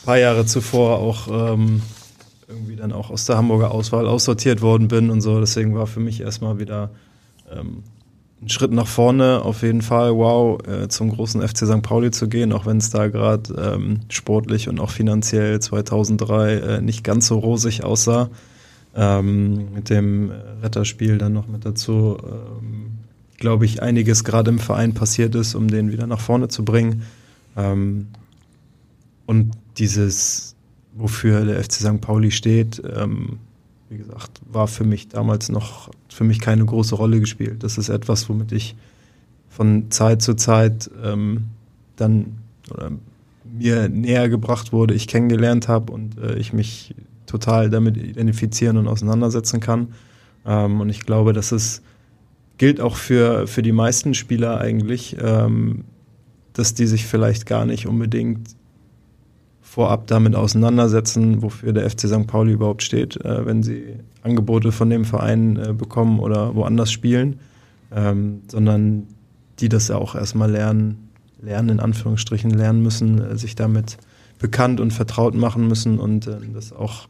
[0.00, 1.82] ein paar Jahre zuvor auch ähm,
[2.48, 5.40] irgendwie dann auch aus der Hamburger Auswahl aussortiert worden bin und so.
[5.40, 6.90] Deswegen war für mich erstmal wieder
[7.50, 7.82] ähm,
[8.42, 10.14] ein Schritt nach vorne auf jeden Fall.
[10.14, 11.82] Wow, äh, zum großen FC St.
[11.82, 16.80] Pauli zu gehen, auch wenn es da gerade ähm, sportlich und auch finanziell 2003 äh,
[16.80, 18.30] nicht ganz so rosig aussah.
[18.94, 22.98] Ähm, mit dem Retterspiel dann noch mit dazu, ähm,
[23.42, 27.02] glaube ich, einiges gerade im Verein passiert ist, um den wieder nach vorne zu bringen.
[27.56, 28.06] Ähm,
[29.26, 30.54] und dieses,
[30.94, 32.00] wofür der FC St.
[32.00, 33.40] Pauli steht, ähm,
[33.90, 37.64] wie gesagt, war für mich damals noch, für mich keine große Rolle gespielt.
[37.64, 38.76] Das ist etwas, womit ich
[39.50, 41.46] von Zeit zu Zeit ähm,
[41.96, 42.38] dann
[42.70, 42.92] oder
[43.44, 46.94] mir näher gebracht wurde, ich kennengelernt habe und äh, ich mich
[47.26, 49.94] total damit identifizieren und auseinandersetzen kann.
[50.46, 51.82] Ähm, und ich glaube, dass es
[52.58, 55.84] gilt auch für, für die meisten Spieler eigentlich, ähm,
[56.52, 58.48] dass die sich vielleicht gar nicht unbedingt
[59.60, 62.26] vorab damit auseinandersetzen, wofür der FC St.
[62.26, 67.40] Pauli überhaupt steht, äh, wenn sie Angebote von dem Verein äh, bekommen oder woanders spielen,
[67.90, 69.06] ähm, sondern
[69.60, 71.08] die das ja auch erstmal lernen,
[71.40, 73.96] lernen in Anführungsstrichen lernen müssen, äh, sich damit
[74.38, 77.08] bekannt und vertraut machen müssen und äh, das auch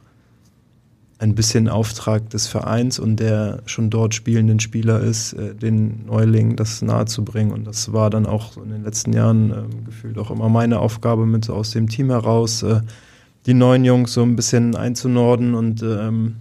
[1.23, 6.57] ein bisschen Auftrag des Vereins und der schon dort spielenden Spieler ist, äh, den Neulingen
[6.57, 7.53] das nahezubringen.
[7.53, 11.25] Und das war dann auch in den letzten Jahren äh, gefühlt auch immer meine Aufgabe
[11.25, 12.81] mit aus dem Team heraus, äh,
[13.45, 16.35] die neuen Jungs so ein bisschen einzunorden und ähm,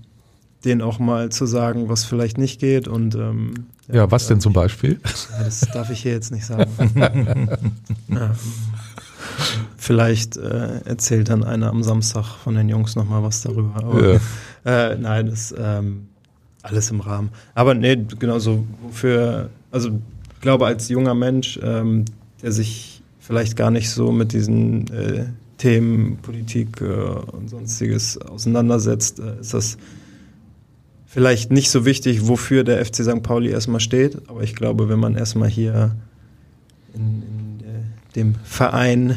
[0.64, 2.88] denen auch mal zu sagen, was vielleicht nicht geht.
[2.88, 3.55] Und ähm,
[3.88, 5.01] ja, ja, was denn zum Beispiel?
[5.05, 6.68] Ja, das darf ich hier jetzt nicht sagen.
[8.09, 8.35] ja.
[9.77, 13.75] Vielleicht äh, erzählt dann einer am Samstag von den Jungs nochmal was darüber.
[13.77, 14.21] Aber, ja.
[14.92, 16.09] äh, nein, das ähm,
[16.62, 17.31] alles im Rahmen.
[17.55, 19.90] Aber nee, genau so für, also
[20.35, 22.05] ich glaube als junger Mensch, ähm,
[22.42, 25.27] der sich vielleicht gar nicht so mit diesen äh,
[25.59, 29.79] Themen Politik äh, und sonstiges auseinandersetzt, äh, ist das
[31.07, 33.23] vielleicht nicht so wichtig, wofür der FC St.
[33.23, 34.29] Pauli erstmal steht.
[34.29, 35.95] Aber ich glaube, wenn man erstmal hier
[36.95, 37.41] in, in
[38.12, 39.16] dem Verein,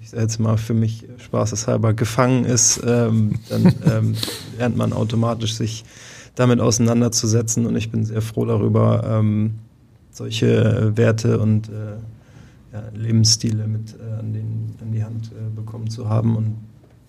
[0.00, 4.14] ich sage jetzt mal für mich spaßeshalber, gefangen ist, ähm, dann ähm,
[4.58, 5.84] lernt man automatisch sich
[6.34, 9.54] damit auseinanderzusetzen und ich bin sehr froh darüber, ähm,
[10.10, 11.96] solche Werte und äh,
[12.72, 16.56] ja, Lebensstile mit äh, an, den, an die Hand äh, bekommen zu haben und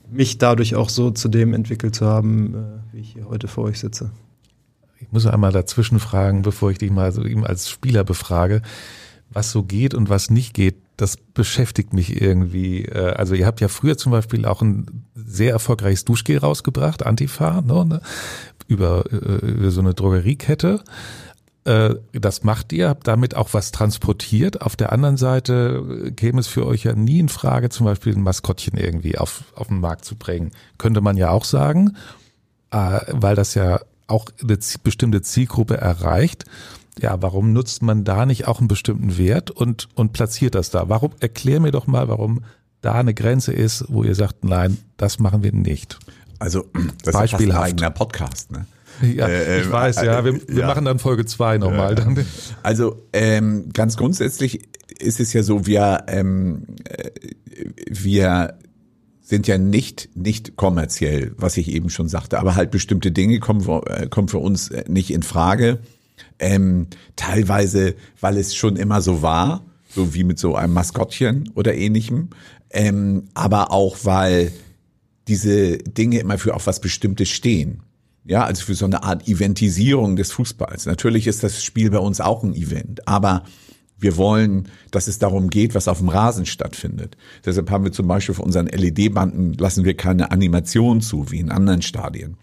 [0.09, 3.65] mich dadurch auch so zu dem entwickelt zu haben, äh, wie ich hier heute vor
[3.65, 4.11] euch sitze.
[4.99, 8.61] Ich muss einmal dazwischen fragen, bevor ich dich mal so eben als Spieler befrage,
[9.31, 12.85] was so geht und was nicht geht das beschäftigt mich irgendwie.
[12.85, 17.61] Äh, also ihr habt ja früher zum Beispiel auch ein sehr erfolgreiches Duschgel rausgebracht, Antifa,
[17.61, 18.01] ne, ne
[18.67, 20.83] über, äh, über so eine Drogeriekette.
[21.63, 24.61] Äh, das macht ihr, habt damit auch was transportiert.
[24.61, 28.23] Auf der anderen Seite käme es für euch ja nie in Frage, zum Beispiel ein
[28.23, 30.51] Maskottchen irgendwie auf, auf den Markt zu bringen.
[30.77, 31.97] Könnte man ja auch sagen,
[32.69, 36.45] weil das ja auch eine bestimmte Zielgruppe erreicht
[36.99, 40.89] ja, warum nutzt man da nicht auch einen bestimmten Wert und, und platziert das da?
[40.89, 42.43] Warum, erklär mir doch mal, warum
[42.81, 45.99] da eine Grenze ist, wo ihr sagt, nein, das machen wir nicht.
[46.39, 46.65] Also,
[47.03, 48.65] das ist ein eigener Podcast, ne?
[49.01, 50.23] Ja, äh, ich weiß, ja.
[50.23, 50.67] Wir, wir ja.
[50.67, 51.97] machen dann Folge zwei nochmal.
[51.97, 52.23] Äh,
[52.61, 54.67] also ähm, ganz grundsätzlich
[54.99, 57.09] ist es ja so, wir, ähm, äh,
[57.89, 58.57] wir
[59.21, 63.65] sind ja nicht nicht kommerziell, was ich eben schon sagte, aber halt bestimmte Dinge kommen,
[63.87, 65.79] äh, kommen für uns äh, nicht in Frage.
[66.41, 71.75] Ähm, teilweise, weil es schon immer so war, so wie mit so einem Maskottchen oder
[71.75, 72.31] ähnlichem,
[72.71, 74.51] ähm, aber auch, weil
[75.27, 77.83] diese Dinge immer für auch was Bestimmtes stehen.
[78.25, 80.85] Ja, also für so eine Art Eventisierung des Fußballs.
[80.85, 83.43] Natürlich ist das Spiel bei uns auch ein Event, aber
[83.97, 87.17] wir wollen, dass es darum geht, was auf dem Rasen stattfindet.
[87.45, 91.51] Deshalb haben wir zum Beispiel für unseren LED-Banden lassen wir keine Animation zu, wie in
[91.51, 92.37] anderen Stadien.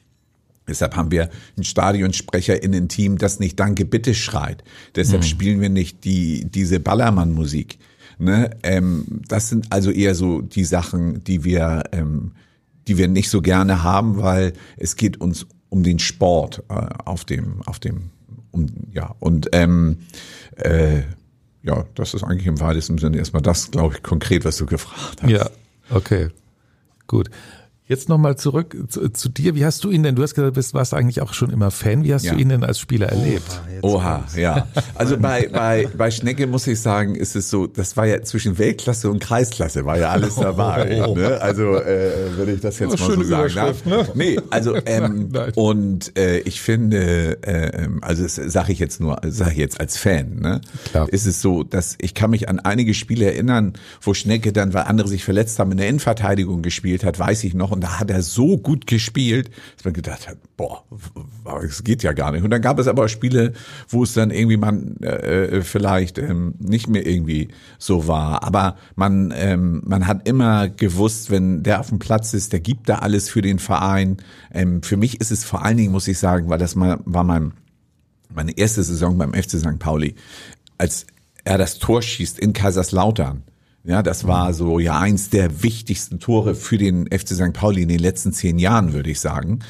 [0.68, 4.62] Deshalb haben wir ein Stadionsprecher in dem Team, das nicht Danke bitte schreit.
[4.94, 5.26] Deshalb mhm.
[5.26, 7.78] spielen wir nicht die diese Ballermann-Musik.
[8.18, 8.50] Ne?
[8.62, 12.33] Ähm, das sind also eher so die Sachen, die wir, ähm,
[12.87, 17.24] die wir nicht so gerne haben, weil es geht uns um den Sport äh, auf
[17.24, 18.11] dem, auf dem,
[18.50, 19.98] um, ja und ähm,
[20.57, 21.02] äh,
[21.62, 25.22] ja, das ist eigentlich im weitesten Sinne erstmal das, glaube ich, konkret, was du gefragt
[25.22, 25.31] hast.
[25.31, 25.50] Ja,
[25.90, 26.28] okay,
[27.07, 27.31] gut.
[27.88, 29.55] Jetzt nochmal zurück zu, zu, dir.
[29.55, 32.05] Wie hast du ihn denn, du hast gesagt, du warst eigentlich auch schon immer Fan.
[32.05, 32.35] Wie hast ja.
[32.35, 33.62] du ihn denn als Spieler erlebt?
[33.81, 33.94] Oh.
[33.94, 34.66] Oha, ja.
[34.94, 38.59] Also bei, bei, bei Schnecke muss ich sagen, ist es so, das war ja zwischen
[38.59, 40.98] Weltklasse und Kreisklasse, war ja alles dabei.
[41.09, 41.14] Oh.
[41.14, 41.40] Ne?
[41.40, 43.53] Also äh, würde ich das jetzt Oh, mal so sagen.
[43.53, 44.09] Überschrift, Na, ne?
[44.14, 45.53] Nee, also ähm, Nein.
[45.55, 49.81] und äh, ich finde, äh, ähm, also das sage ich jetzt nur, sage ich jetzt
[49.81, 50.61] als Fan, ne?
[50.90, 51.09] Klar.
[51.09, 54.83] Ist es so, dass ich kann mich an einige Spiele erinnern, wo Schnecke dann, weil
[54.83, 58.10] andere sich verletzt haben, in der Innenverteidigung gespielt hat, weiß ich noch, und da hat
[58.10, 60.82] er so gut gespielt, dass man gedacht hat, boah,
[61.62, 62.42] es geht ja gar nicht.
[62.42, 63.52] Und dann gab es aber Spiele,
[63.88, 68.42] wo es dann irgendwie man äh, vielleicht ähm, nicht mehr irgendwie so war.
[68.42, 72.88] Aber man, ähm, man hat immer gewusst, wenn der auf dem Platz ist, der gibt
[72.88, 74.16] da alles für den Verein.
[74.52, 77.22] Ähm, für mich ist es vor allen Dingen, muss ich sagen, weil das mal war
[77.22, 77.52] mein
[78.34, 79.78] meine erste Saison beim FC St.
[79.78, 80.16] Pauli,
[80.78, 81.06] als
[81.44, 83.44] er das Tor schießt in Kaiserslautern.
[83.88, 87.55] Ja, das war so ja eins der wichtigsten Tore für den FC St.
[87.55, 89.61] Pauli in den letzten zehn Jahren, würde ich sagen.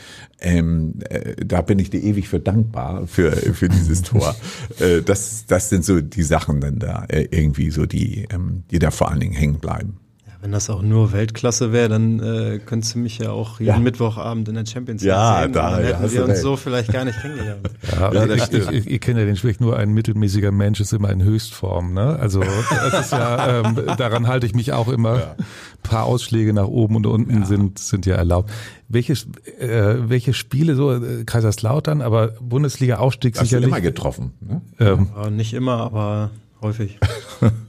[0.41, 4.35] Ähm, äh, da bin ich dir ewig für dankbar für für dieses Tor.
[4.81, 8.81] äh, das das sind so die Sachen dann da äh, irgendwie so die ähm, die
[8.81, 9.99] da vor allen Dingen hängen bleiben.
[10.38, 13.68] Ja, wenn das auch nur Weltklasse wäre, dann äh, könntest du mich ja auch jeden
[13.74, 13.79] Ja.
[13.79, 15.53] Mittwochabend in der Champions League Ja, sehen.
[15.53, 16.42] da- dann ja, hätten hast wir uns recht.
[16.42, 17.68] so vielleicht gar nicht kennengelernt.
[17.92, 20.92] Ja, Ja, ich, ich, ich, ich kenne ja den Sprich, nur ein mittelmäßiger Mensch ist
[20.92, 21.92] immer in Höchstform.
[21.92, 22.16] Ne?
[22.20, 25.14] Also das ist ja, ähm, daran halte ich mich auch immer.
[25.38, 25.44] Ein
[25.90, 28.51] paar Ausschläge nach oben und unten sind sind ja erlaubt.
[28.88, 29.12] Welche
[29.59, 33.68] äh, welche Spiele so äh, Kaiserslautern, aber Bundesliga Aufstieg Hast du sicherlich.
[33.68, 34.33] immer getroffen?
[34.40, 34.61] Ne?
[34.81, 36.31] ähm, Ja, nicht immer, aber
[36.62, 36.98] häufig.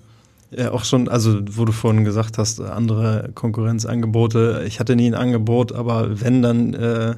[0.52, 4.64] ja, auch schon, also wo du vorhin gesagt hast, andere Konkurrenzangebote.
[4.68, 7.16] Ich hatte nie ein Angebot, aber wenn, dann äh,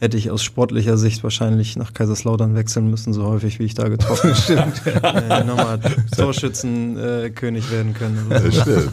[0.00, 3.88] hätte ich aus sportlicher Sicht wahrscheinlich nach Kaiserslautern wechseln müssen, so häufig wie ich da
[3.88, 4.72] getroffen habe.
[5.30, 5.78] äh, nochmal
[6.16, 8.26] Torschützenkönig äh, werden können.
[8.28, 8.50] Oder so.
[8.62, 8.92] stimmt.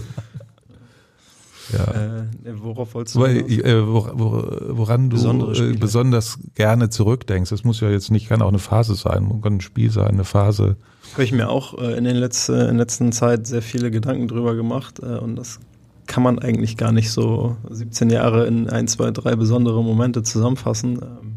[1.73, 1.83] ja.
[1.85, 2.23] äh,
[2.61, 3.23] worauf wolltest du?
[3.25, 7.49] Äh, wor- wor- woran du äh, besonders gerne zurückdenkst.
[7.49, 10.25] Das muss ja jetzt nicht, kann auch eine Phase sein, kann ein Spiel sein, eine
[10.25, 10.77] Phase.
[11.13, 14.27] Habe ich mir auch äh, in, den letzten, in der letzten Zeit sehr viele Gedanken
[14.27, 15.59] drüber gemacht äh, und das
[16.07, 20.99] kann man eigentlich gar nicht so 17 Jahre in ein, zwei, drei besondere Momente zusammenfassen.
[21.01, 21.35] Ähm,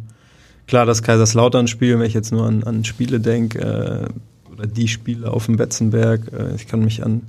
[0.66, 5.30] klar, das Kaiserslautern-Spiel, wenn ich jetzt nur an, an Spiele denke, äh, oder die Spiele
[5.30, 7.22] auf dem Betzenberg, ich kann mich an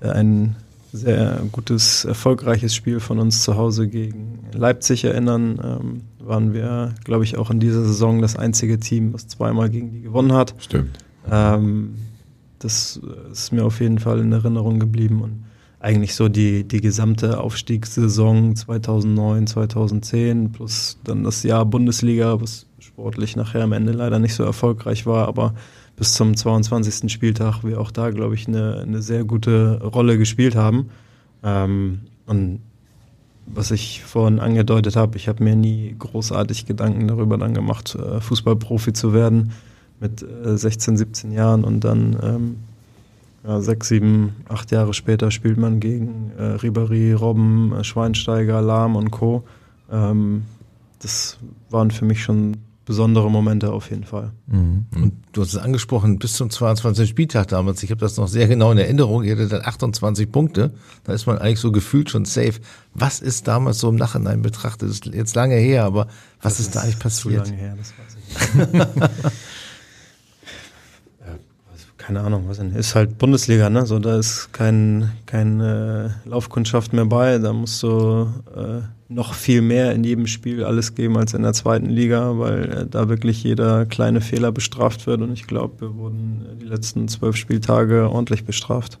[0.00, 0.56] ein
[0.94, 5.60] sehr gutes, erfolgreiches Spiel von uns zu Hause gegen Leipzig erinnern.
[5.62, 9.90] Ähm, waren wir, glaube ich, auch in dieser Saison das einzige Team, was zweimal gegen
[9.90, 10.54] die gewonnen hat.
[10.58, 11.03] Stimmt.
[11.30, 11.94] Ähm,
[12.58, 15.44] das ist mir auf jeden Fall in Erinnerung geblieben und
[15.80, 23.36] eigentlich so die, die gesamte Aufstiegssaison 2009, 2010 plus dann das Jahr Bundesliga, was sportlich
[23.36, 25.54] nachher am Ende leider nicht so erfolgreich war, aber
[25.96, 27.12] bis zum 22.
[27.12, 30.88] Spieltag wir auch da, glaube ich, eine, eine sehr gute Rolle gespielt haben.
[31.42, 32.60] Ähm, und
[33.46, 38.22] was ich vorhin angedeutet habe, ich habe mir nie großartig Gedanken darüber dann gemacht, äh,
[38.22, 39.52] Fußballprofi zu werden
[40.04, 42.56] mit äh, 16, 17 Jahren und dann ähm,
[43.42, 48.96] ja, sechs, sieben, acht Jahre später spielt man gegen äh, Ribéry, Robben, äh, Schweinsteiger, Lahm
[48.96, 49.44] und Co.
[49.90, 50.44] Ähm,
[51.00, 51.38] das
[51.70, 54.32] waren für mich schon besondere Momente auf jeden Fall.
[54.46, 57.08] Und du hast es angesprochen, bis zum 22.
[57.08, 60.74] Spieltag damals, ich habe das noch sehr genau in Erinnerung, ihr hattet dann 28 Punkte,
[61.04, 62.60] da ist man eigentlich so gefühlt schon safe.
[62.92, 64.90] Was ist damals so im Nachhinein betrachtet?
[64.90, 66.08] Das ist jetzt lange her, aber
[66.42, 67.46] was ist da eigentlich Zu passiert?
[67.48, 68.72] lange her, das weiß ich.
[69.00, 69.10] nicht.
[72.06, 72.74] Keine Ahnung, was denn?
[72.74, 73.86] Ist halt Bundesliga, ne?
[73.86, 77.38] So, da ist kein, keine Laufkundschaft mehr bei.
[77.38, 81.54] Da musst du äh, noch viel mehr in jedem Spiel alles geben als in der
[81.54, 85.22] zweiten Liga, weil äh, da wirklich jeder kleine Fehler bestraft wird.
[85.22, 88.98] Und ich glaube, wir wurden äh, die letzten zwölf Spieltage ordentlich bestraft.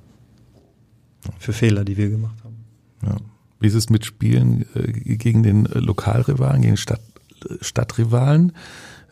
[1.38, 2.56] Für Fehler, die wir gemacht haben.
[3.02, 3.16] Ja.
[3.60, 7.02] Wie ist es mit Spielen äh, gegen den äh, Lokalrivalen, gegen Stadt,
[7.60, 8.52] Stadtrivalen?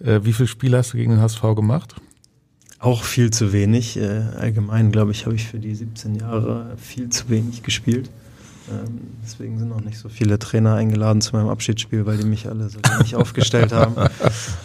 [0.01, 1.95] Äh, wie viele Spiele hast du gegen den HSV gemacht?
[2.83, 3.97] Auch viel zu wenig.
[3.97, 8.11] Äh, allgemein, glaube ich, habe ich für die 17 Jahre viel zu wenig gespielt.
[8.69, 12.49] Ähm, deswegen sind auch nicht so viele Trainer eingeladen zu meinem Abschiedsspiel, weil die mich
[12.49, 13.95] alle so wenig aufgestellt haben.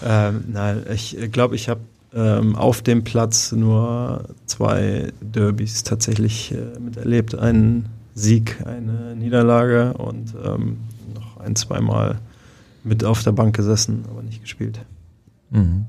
[0.04, 6.80] Ähm, nein, ich glaube, ich habe ähm, auf dem Platz nur zwei Derbys tatsächlich äh,
[6.80, 7.36] miterlebt.
[7.36, 10.78] Einen Sieg, eine Niederlage und ähm,
[11.14, 12.18] noch ein, zweimal
[12.84, 14.80] mit auf der Bank gesessen, aber nicht gespielt.
[15.52, 15.86] Mhm.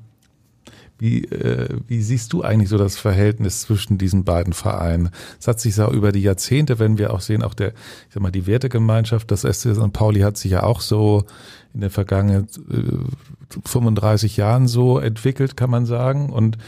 [0.99, 5.11] Wie, äh, wie siehst du eigentlich so das Verhältnis zwischen diesen beiden Vereinen?
[5.41, 8.23] Es hat sich so über die Jahrzehnte, wenn wir auch sehen, auch der, ich sag
[8.23, 9.93] mal, die Wertegemeinschaft, das SC St.
[9.93, 11.25] Pauli hat sich ja auch so
[11.73, 16.31] in den vergangenen äh, 35 Jahren so entwickelt, kann man sagen.
[16.31, 16.59] Und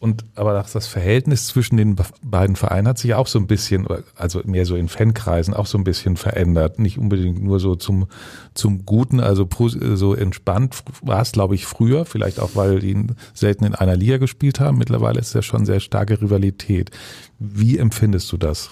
[0.00, 3.86] Und aber das Verhältnis zwischen den beiden Vereinen hat sich auch so ein bisschen,
[4.16, 6.78] also mehr so in Fankreisen auch so ein bisschen verändert.
[6.78, 8.06] Nicht unbedingt nur so zum,
[8.54, 9.46] zum Guten, also
[9.94, 14.16] so entspannt war es, glaube ich, früher, vielleicht auch, weil die selten in einer Liga
[14.16, 14.78] gespielt haben.
[14.78, 16.90] Mittlerweile ist ja schon sehr starke Rivalität.
[17.38, 18.70] Wie empfindest du das?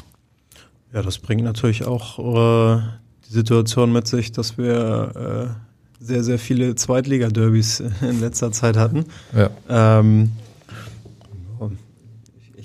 [0.94, 2.80] Ja, das bringt natürlich auch äh,
[3.28, 5.58] die Situation mit sich, dass wir
[6.00, 9.04] äh, sehr, sehr viele Zweitliga-Derbys in letzter Zeit hatten.
[9.36, 9.50] Ja.
[9.68, 10.32] Ähm,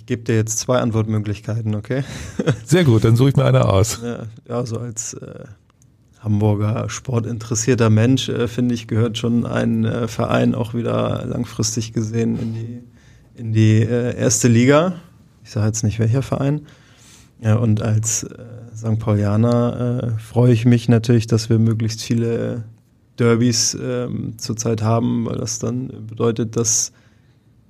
[0.03, 2.03] ich gebe dir jetzt zwei Antwortmöglichkeiten, okay?
[2.65, 4.01] Sehr gut, dann suche ich mir eine aus.
[4.03, 5.45] Ja, ja so als äh,
[6.19, 12.37] Hamburger sportinteressierter Mensch, äh, finde ich, gehört schon ein äh, Verein auch wieder langfristig gesehen
[12.37, 12.83] in die,
[13.35, 14.95] in die äh, erste Liga.
[15.45, 16.67] Ich sage jetzt nicht welcher Verein.
[17.39, 18.35] Ja, und als äh,
[18.75, 18.99] St.
[18.99, 22.65] Paulianer äh, freue ich mich natürlich, dass wir möglichst viele
[23.19, 26.91] Derbys ähm, zurzeit haben, weil das dann bedeutet, dass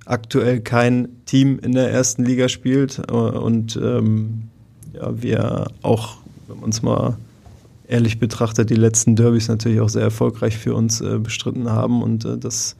[0.06, 2.98] aktuell kein Team in der ersten Liga spielt.
[3.08, 4.44] Äh, und ähm,
[4.92, 6.16] ja, wir auch,
[6.48, 7.16] wenn man es mal
[7.86, 12.02] ehrlich betrachtet, die letzten Derbys natürlich auch sehr erfolgreich für uns äh, bestritten haben.
[12.02, 12.76] Und äh, das,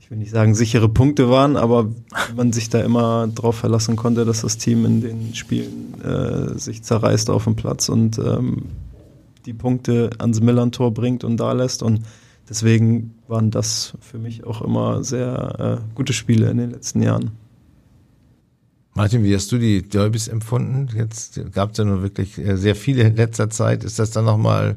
[0.00, 1.90] ich will nicht sagen sichere Punkte waren, aber
[2.36, 6.82] man sich da immer darauf verlassen konnte, dass das Team in den Spielen äh, sich
[6.82, 8.64] zerreißt auf dem Platz und ähm,
[9.46, 12.02] die Punkte ans Millern-Tor bringt und da lässt und
[12.48, 17.32] deswegen waren das für mich auch immer sehr äh, gute Spiele in den letzten Jahren.
[18.94, 20.88] Martin, wie hast du die Derbys empfunden?
[20.94, 23.84] Jetzt gab es ja nur wirklich äh, sehr viele in letzter Zeit.
[23.84, 24.76] Ist das dann nochmal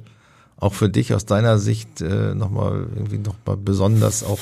[0.57, 4.39] auch für dich aus deiner Sicht äh, nochmal irgendwie nochmal besonders auch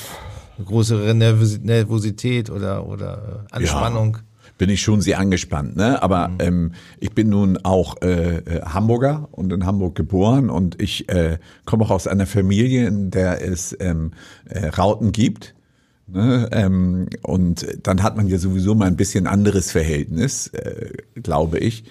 [0.56, 4.16] eine größere Nervosität oder, oder äh, Anspannung?
[4.16, 4.22] Ja
[4.58, 5.76] bin ich schon sehr angespannt.
[5.76, 6.02] Ne?
[6.02, 6.36] Aber mhm.
[6.40, 11.38] ähm, ich bin nun auch äh, äh, Hamburger und in Hamburg geboren und ich äh,
[11.64, 14.12] komme auch aus einer Familie, in der es ähm,
[14.48, 15.54] äh, Rauten gibt.
[16.06, 16.48] Ne?
[16.52, 21.84] Ähm, und dann hat man ja sowieso mal ein bisschen anderes Verhältnis, äh, glaube ich.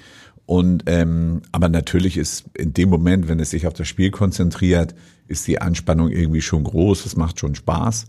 [0.45, 4.93] Und ähm, aber natürlich ist in dem Moment, wenn es sich auf das Spiel konzentriert,
[5.27, 7.05] ist die Anspannung irgendwie schon groß.
[7.05, 8.07] Es macht schon Spaß.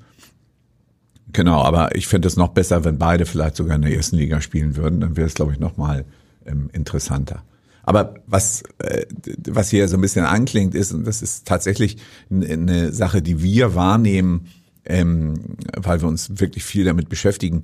[1.35, 4.41] Genau, aber ich fände es noch besser, wenn beide vielleicht sogar in der ersten Liga
[4.41, 5.01] spielen würden.
[5.01, 6.05] Dann wäre es, glaube ich, noch mal
[6.47, 7.43] ähm, interessanter.
[7.83, 9.05] Aber was, äh,
[9.49, 11.97] was hier so ein bisschen anklingt, ist, und das ist tatsächlich
[12.31, 14.47] eine Sache, die wir wahrnehmen,
[14.85, 17.63] ähm, weil wir uns wirklich viel damit beschäftigen.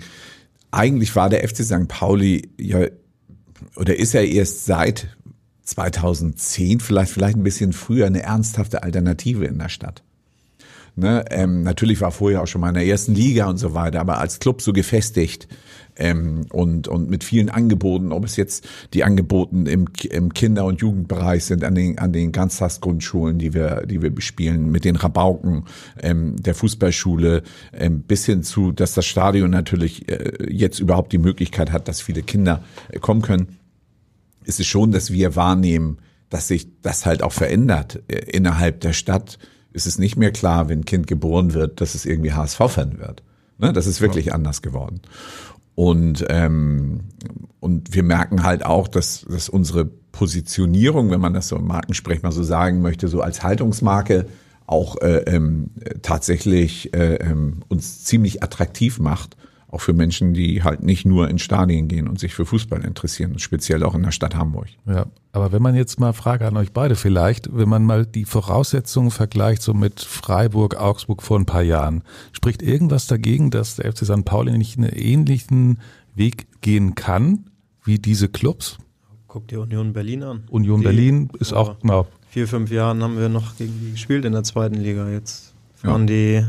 [0.73, 1.87] Eigentlich war der FC St.
[1.87, 2.87] Pauli ja,
[3.77, 5.17] oder ist er erst seit
[5.63, 10.03] 2010, vielleicht, vielleicht ein bisschen früher, eine ernsthafte Alternative in der Stadt.
[10.97, 11.25] Ne?
[11.31, 14.19] Ähm, natürlich war vorher auch schon mal in der ersten Liga und so weiter, aber
[14.19, 15.49] als Club so gefestigt
[15.97, 20.81] ähm, und, und mit vielen Angeboten, ob es jetzt die Angeboten im, im Kinder- und
[20.81, 25.65] Jugendbereich sind, an den, an den Ganztagsgrundschulen, die wir, die wir bespielen, mit den Rabauken
[26.03, 31.19] ähm, der Fußballschule, ähm, bis hin zu, dass das Stadion natürlich äh, jetzt überhaupt die
[31.19, 33.59] Möglichkeit hat, dass viele Kinder äh, kommen können,
[34.45, 35.99] ist es schon, dass wir wahrnehmen,
[36.31, 39.39] dass sich das halt auch verändert äh, innerhalb der Stadt
[39.73, 43.23] ist es nicht mehr klar, wenn ein Kind geboren wird, dass es irgendwie HSV-Fan wird.
[43.59, 43.73] Ne?
[43.73, 44.35] Das ist wirklich ja.
[44.35, 45.01] anders geworden.
[45.75, 47.01] Und, ähm,
[47.61, 52.23] und wir merken halt auch, dass, dass unsere Positionierung, wenn man das so im Markensprech
[52.23, 54.27] mal so sagen möchte, so als Haltungsmarke
[54.67, 55.71] auch äh, ähm,
[56.03, 59.37] tatsächlich äh, ähm, uns ziemlich attraktiv macht
[59.71, 63.39] auch für Menschen, die halt nicht nur in Stadien gehen und sich für Fußball interessieren,
[63.39, 64.67] speziell auch in der Stadt Hamburg.
[64.87, 68.25] Ja, aber wenn man jetzt mal Frage an euch beide vielleicht, wenn man mal die
[68.25, 72.03] Voraussetzungen vergleicht so mit Freiburg, Augsburg vor ein paar Jahren,
[72.33, 74.25] spricht irgendwas dagegen, dass der FC St.
[74.25, 75.79] Pauli nicht einen ähnlichen
[76.15, 77.45] Weg gehen kann
[77.85, 78.79] wie diese Clubs?
[79.29, 80.45] Guck dir Union Berlin an.
[80.51, 82.09] Union die, Berlin ist auch, genau.
[82.29, 85.09] Vier, fünf Jahren haben wir noch gegen die gespielt in der zweiten Liga.
[85.09, 86.15] Jetzt fahren ja.
[86.15, 86.47] die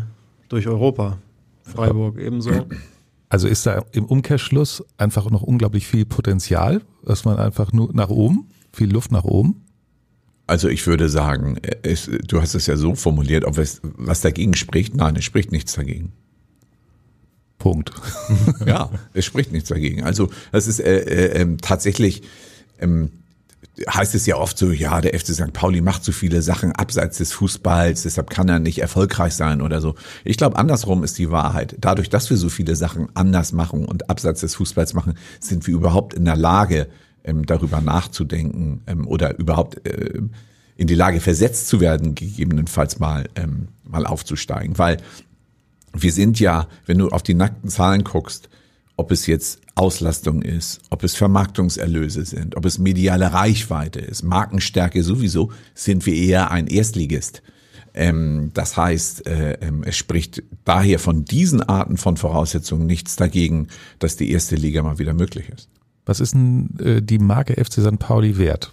[0.50, 1.20] durch Europa.
[1.64, 2.52] Freiburg ebenso.
[3.32, 8.10] Also ist da im Umkehrschluss einfach noch unglaublich viel Potenzial, dass man einfach nur nach
[8.10, 9.64] oben, viel Luft nach oben?
[10.48, 14.54] Also ich würde sagen, es, du hast es ja so formuliert, ob es was dagegen
[14.54, 14.96] spricht.
[14.96, 16.12] Nein, es spricht nichts dagegen.
[17.58, 17.94] Punkt.
[18.66, 20.04] ja, es spricht nichts dagegen.
[20.04, 22.24] Also das ist äh, äh, ähm, tatsächlich
[22.80, 23.12] ähm,
[23.90, 25.54] heißt es ja oft so, ja, der FC St.
[25.54, 29.82] Pauli macht so viele Sachen abseits des Fußballs, deshalb kann er nicht erfolgreich sein oder
[29.82, 29.96] so.
[30.26, 31.78] Ich glaube, andersrum ist die Wahrheit.
[31.80, 35.74] Dadurch, dass wir so viele Sachen anders machen und abseits des Fußballs machen, sind wir
[35.74, 36.88] überhaupt in der Lage,
[37.24, 40.22] ähm, darüber nachzudenken ähm, oder überhaupt äh,
[40.76, 44.78] in die Lage versetzt zu werden, gegebenenfalls mal, ähm, mal aufzusteigen.
[44.78, 44.98] Weil
[45.94, 48.50] wir sind ja, wenn du auf die nackten Zahlen guckst,
[49.02, 55.02] ob es jetzt Auslastung ist, ob es Vermarktungserlöse sind, ob es mediale Reichweite ist, Markenstärke
[55.02, 57.42] sowieso, sind wir eher ein Erstligist.
[57.96, 63.70] Ähm, das heißt, äh, ähm, es spricht daher von diesen Arten von Voraussetzungen nichts dagegen,
[63.98, 65.68] dass die erste Liga mal wieder möglich ist.
[66.06, 67.98] Was ist denn äh, die Marke FC St.
[67.98, 68.72] Pauli wert?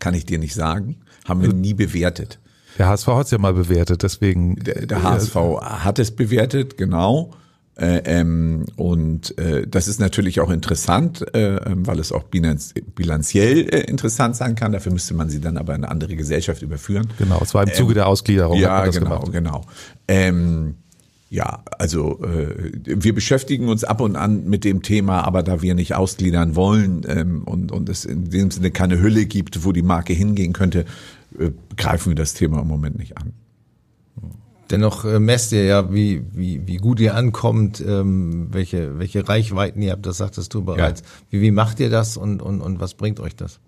[0.00, 0.96] Kann ich dir nicht sagen.
[1.26, 2.40] Haben wir nie bewertet.
[2.76, 4.56] Der HSV hat es ja mal bewertet, deswegen.
[4.56, 7.34] Der, der HSV hat es bewertet, genau.
[7.76, 12.74] Äh, ähm, und äh, das ist natürlich auch interessant, äh, ähm, weil es auch bilanz
[12.94, 14.72] bilanziell äh, interessant sein kann.
[14.72, 17.08] Dafür müsste man sie dann aber in eine andere Gesellschaft überführen.
[17.18, 18.58] Genau, es war im Zuge ähm, der Ausgliederung.
[18.58, 19.32] Ja, genau, gemacht.
[19.32, 19.64] genau.
[20.08, 20.74] Ähm,
[21.30, 25.76] ja, also äh, wir beschäftigen uns ab und an mit dem Thema, aber da wir
[25.76, 29.82] nicht ausgliedern wollen ähm, und, und es in dem Sinne keine Hülle gibt, wo die
[29.82, 30.86] Marke hingehen könnte,
[31.38, 33.32] äh, greifen wir das Thema im Moment nicht an.
[34.70, 39.82] Dennoch äh, messt ihr ja, wie, wie, wie gut ihr ankommt, ähm, welche, welche Reichweiten
[39.82, 41.00] ihr habt, das sagtest du bereits.
[41.00, 41.06] Ja.
[41.30, 43.58] Wie, wie macht ihr das und, und, und was bringt euch das?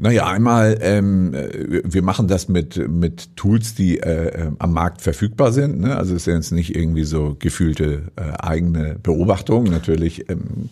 [0.00, 5.50] Naja, einmal, ähm, wir machen das mit, mit Tools, die äh, äh, am Markt verfügbar
[5.50, 5.80] sind.
[5.80, 5.96] Ne?
[5.96, 9.64] Also es ist jetzt nicht irgendwie so gefühlte äh, eigene Beobachtung.
[9.64, 10.68] Natürlich ähm,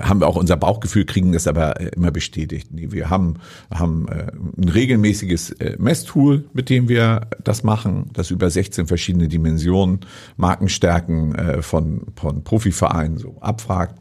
[0.00, 2.68] haben wir auch unser Bauchgefühl, kriegen das aber äh, immer bestätigt.
[2.72, 3.34] Wir haben,
[3.72, 9.28] haben äh, ein regelmäßiges äh, Messtool, mit dem wir das machen, das über 16 verschiedene
[9.28, 10.00] Dimensionen,
[10.36, 14.00] Markenstärken von, von Profivereinen so abfragt.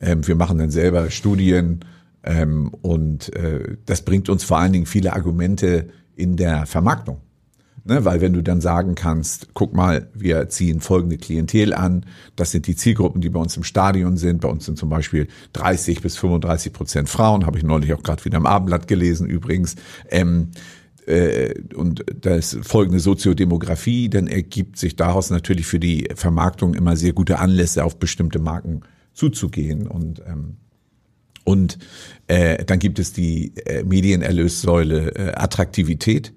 [0.00, 1.84] Ähm, wir machen dann selber Studien,
[2.22, 3.30] ähm, und
[3.86, 7.18] das bringt uns vor allen Dingen viele Argumente in der Vermarktung.
[7.88, 12.50] Ne, weil wenn du dann sagen kannst, guck mal, wir ziehen folgende Klientel an, das
[12.50, 14.40] sind die Zielgruppen, die bei uns im Stadion sind.
[14.40, 18.24] Bei uns sind zum Beispiel 30 bis 35 Prozent Frauen, habe ich neulich auch gerade
[18.24, 19.76] wieder im Abendblatt gelesen übrigens.
[20.10, 20.50] Ähm,
[21.06, 27.12] äh, und das folgende Soziodemografie, dann ergibt sich daraus natürlich für die Vermarktung immer sehr
[27.12, 28.80] gute Anlässe, auf bestimmte Marken
[29.12, 29.86] zuzugehen.
[29.86, 30.56] Und ähm,
[31.44, 31.78] und
[32.26, 36.32] äh, dann gibt es die äh, Medienerlössäule äh, Attraktivität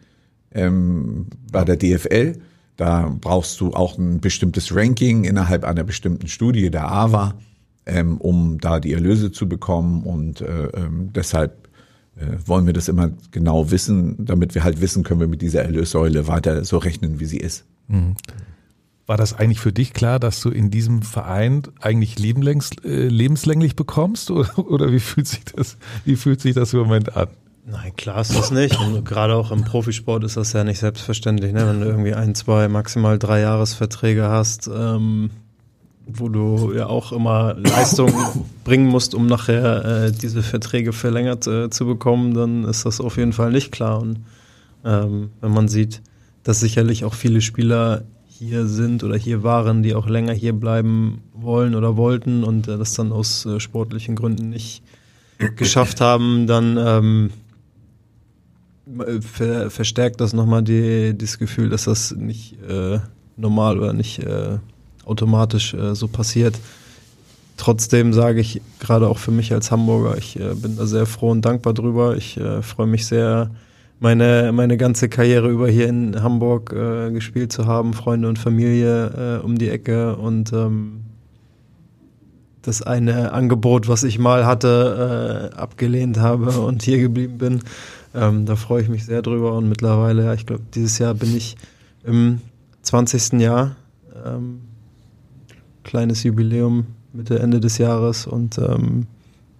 [0.53, 2.39] ähm, bei der DFL.
[2.77, 7.33] Da brauchst du auch ein bestimmtes Ranking innerhalb einer bestimmten Studie der AWA,
[7.85, 10.03] ähm, um da die Erlöse zu bekommen.
[10.03, 11.67] Und äh, ähm, deshalb
[12.15, 15.63] äh, wollen wir das immer genau wissen, damit wir halt wissen, können wir mit dieser
[15.63, 17.65] Erlössäule weiter so rechnen, wie sie ist.
[17.87, 18.15] Mhm.
[19.09, 24.29] War das eigentlich für dich klar, dass du in diesem Verein eigentlich äh, lebenslänglich bekommst?
[24.29, 27.27] Oder, oder, wie fühlt sich das, wie fühlt sich das im Moment an?
[27.65, 28.79] Nein, klar ist das nicht.
[28.79, 31.67] Und gerade auch im Profisport ist das ja nicht selbstverständlich, ne?
[31.67, 35.29] wenn du irgendwie ein, zwei, maximal drei Jahresverträge hast, ähm,
[36.07, 38.11] wo du ja auch immer Leistung
[38.63, 43.17] bringen musst, um nachher äh, diese Verträge verlängert äh, zu bekommen, dann ist das auf
[43.17, 44.01] jeden Fall nicht klar.
[44.01, 44.19] Und
[44.83, 46.01] ähm, wenn man sieht,
[46.43, 51.21] dass sicherlich auch viele Spieler hier sind oder hier waren, die auch länger hier bleiben
[51.33, 54.81] wollen oder wollten und äh, das dann aus äh, sportlichen Gründen nicht
[55.55, 57.29] geschafft haben, dann ähm,
[59.21, 62.99] ver verstärkt das nochmal die, das Gefühl, dass das nicht äh,
[63.37, 64.57] normal oder nicht äh,
[65.05, 66.59] automatisch äh, so passiert.
[67.57, 71.31] Trotzdem sage ich gerade auch für mich als Hamburger, ich äh, bin da sehr froh
[71.31, 72.15] und dankbar drüber.
[72.15, 73.51] Ich freue mich sehr,
[73.99, 79.39] meine, meine ganze Karriere über hier in Hamburg äh, gespielt zu haben, Freunde und Familie
[79.41, 81.01] äh, um die Ecke und ähm,
[82.61, 87.59] das eine Angebot, was ich mal hatte, äh, abgelehnt habe und hier geblieben bin.
[88.13, 91.35] Ähm, da freue ich mich sehr drüber und mittlerweile, ja, ich glaube, dieses Jahr bin
[91.35, 91.55] ich
[92.03, 92.41] im
[92.81, 93.33] 20.
[93.39, 93.75] Jahr.
[94.25, 94.61] Ähm,
[95.83, 99.07] kleines Jubiläum Mitte, Ende des Jahres und ähm,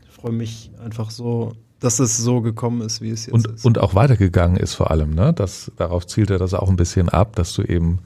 [0.09, 3.65] freue mich einfach so dass es so gekommen ist, wie es jetzt und, ist.
[3.65, 5.33] Und auch weitergegangen ist vor allem, ne?
[5.33, 7.99] Das, darauf zielte das auch ein bisschen ab, dass du eben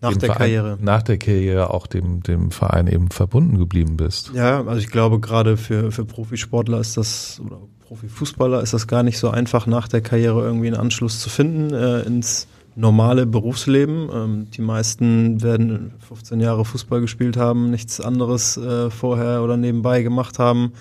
[0.00, 0.78] nach der Verein, Karriere.
[0.80, 4.32] Nach der Karriere auch dem, dem Verein eben verbunden geblieben bist.
[4.34, 7.58] Ja, also ich glaube, gerade für, für Profisportler ist das, oder
[7.90, 11.74] Profifußballer ist das gar nicht so einfach, nach der Karriere irgendwie einen Anschluss zu finden
[11.74, 14.08] äh, ins normale Berufsleben.
[14.12, 20.02] Ähm, die meisten werden 15 Jahre Fußball gespielt haben, nichts anderes äh, vorher oder nebenbei
[20.02, 20.72] gemacht haben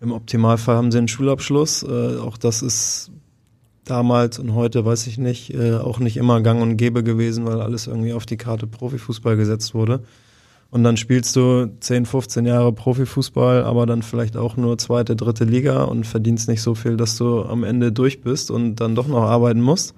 [0.00, 1.82] im Optimalfall haben sie einen Schulabschluss.
[1.82, 3.10] Äh, auch das ist
[3.84, 7.60] damals und heute, weiß ich nicht, äh, auch nicht immer gang und gäbe gewesen, weil
[7.60, 10.04] alles irgendwie auf die Karte Profifußball gesetzt wurde.
[10.70, 15.44] Und dann spielst du 10, 15 Jahre Profifußball, aber dann vielleicht auch nur zweite, dritte
[15.44, 19.08] Liga und verdienst nicht so viel, dass du am Ende durch bist und dann doch
[19.08, 19.94] noch arbeiten musst.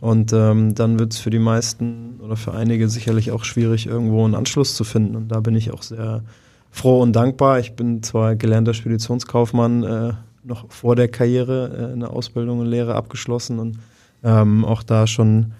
[0.00, 4.24] Und ähm, dann wird es für die meisten oder für einige sicherlich auch schwierig, irgendwo
[4.24, 5.16] einen Anschluss zu finden.
[5.16, 6.22] Und da bin ich auch sehr
[6.70, 7.58] froh und dankbar.
[7.58, 10.12] Ich bin zwar gelernter Speditionskaufmann, äh,
[10.44, 13.78] noch vor der Karriere äh, eine Ausbildung und Lehre abgeschlossen und
[14.22, 15.52] ähm, auch da schon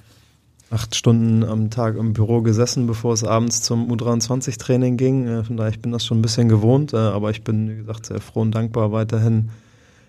[0.75, 5.27] acht Stunden am Tag im Büro gesessen, bevor es abends zum U23-Training ging.
[5.27, 7.77] Äh, von daher, ich bin das schon ein bisschen gewohnt, äh, aber ich bin, wie
[7.77, 9.51] gesagt, sehr froh und dankbar weiterhin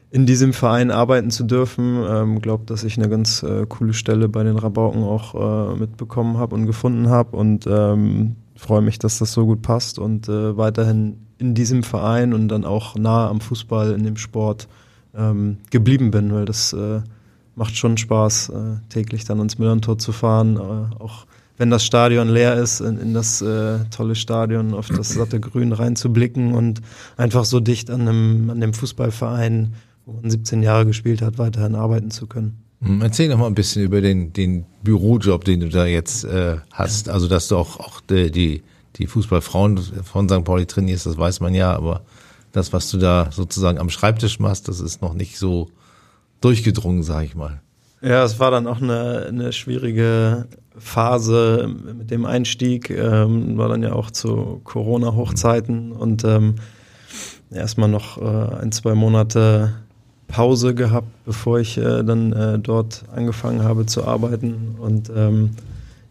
[0.09, 2.03] in diesem Verein arbeiten zu dürfen.
[2.07, 6.38] Ähm, glaube, dass ich eine ganz äh, coole Stelle bei den Rabauken auch äh, mitbekommen
[6.38, 10.57] habe und gefunden habe und ähm, freue mich, dass das so gut passt und äh,
[10.57, 14.68] weiterhin in diesem Verein und dann auch nah am Fußball in dem Sport
[15.13, 17.01] ähm, geblieben bin, weil das äh,
[17.55, 21.25] macht schon Spaß, äh, täglich dann ins Müllerntor zu fahren, äh, auch
[21.57, 25.71] wenn das Stadion leer ist, in, in das äh, tolle Stadion, auf das satte Grün
[25.71, 26.81] reinzublicken und
[27.15, 29.73] einfach so dicht an, einem, an dem Fußballverein,
[30.05, 32.57] wo man 17 Jahre gespielt hat, weiterhin arbeiten zu können.
[32.81, 36.57] Hm, erzähl noch mal ein bisschen über den, den Bürojob, den du da jetzt äh,
[36.73, 37.09] hast.
[37.09, 38.63] Also, dass du auch, auch die, die,
[38.97, 40.43] die Fußballfrauen von St.
[40.43, 42.01] Pauli trainierst, das weiß man ja, aber
[42.51, 45.69] das, was du da sozusagen am Schreibtisch machst, das ist noch nicht so
[46.41, 47.61] durchgedrungen, sag ich mal.
[48.01, 53.81] Ja, es war dann auch eine, eine schwierige Phase mit dem Einstieg, ähm, war dann
[53.81, 56.55] ja auch zu Corona-Hochzeiten und ähm,
[57.51, 59.73] erstmal noch äh, ein, zwei Monate
[60.27, 64.75] Pause gehabt, bevor ich äh, dann äh, dort angefangen habe zu arbeiten.
[64.79, 65.51] Und ähm,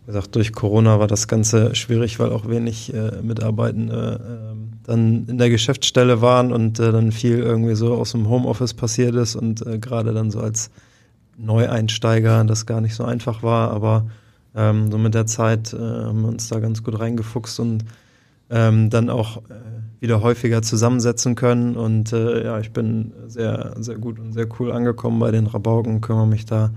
[0.03, 4.21] wie gesagt, durch Corona war das Ganze schwierig, weil auch wenig äh, Mitarbeitende
[4.53, 8.75] äh, dann in der Geschäftsstelle waren und äh, dann viel irgendwie so aus dem Homeoffice
[8.75, 10.71] passiert ist und äh, gerade dann so als
[11.37, 14.07] Neueinsteiger das gar nicht so einfach war, aber
[14.55, 17.85] ähm, so mit der Zeit äh, haben wir uns da ganz gut reingefuchst und
[18.51, 19.55] ähm, dann auch äh,
[20.01, 21.77] wieder häufiger zusammensetzen können.
[21.77, 26.01] Und äh, ja, ich bin sehr, sehr gut und sehr cool angekommen bei den Rabauken,
[26.01, 26.71] kümmere mich da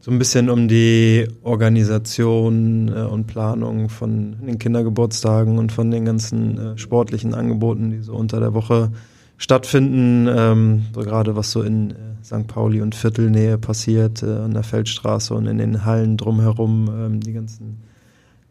[0.00, 6.04] so ein bisschen um die Organisation äh, und Planung von den Kindergeburtstagen und von den
[6.04, 8.92] ganzen äh, sportlichen Angeboten, die so unter der Woche
[9.38, 10.28] stattfinden.
[10.28, 11.94] Ähm, so gerade was so in äh,
[12.24, 12.46] St.
[12.46, 17.32] Pauli und Viertelnähe passiert, äh, an der Feldstraße und in den Hallen drumherum, ähm, die
[17.32, 17.78] ganzen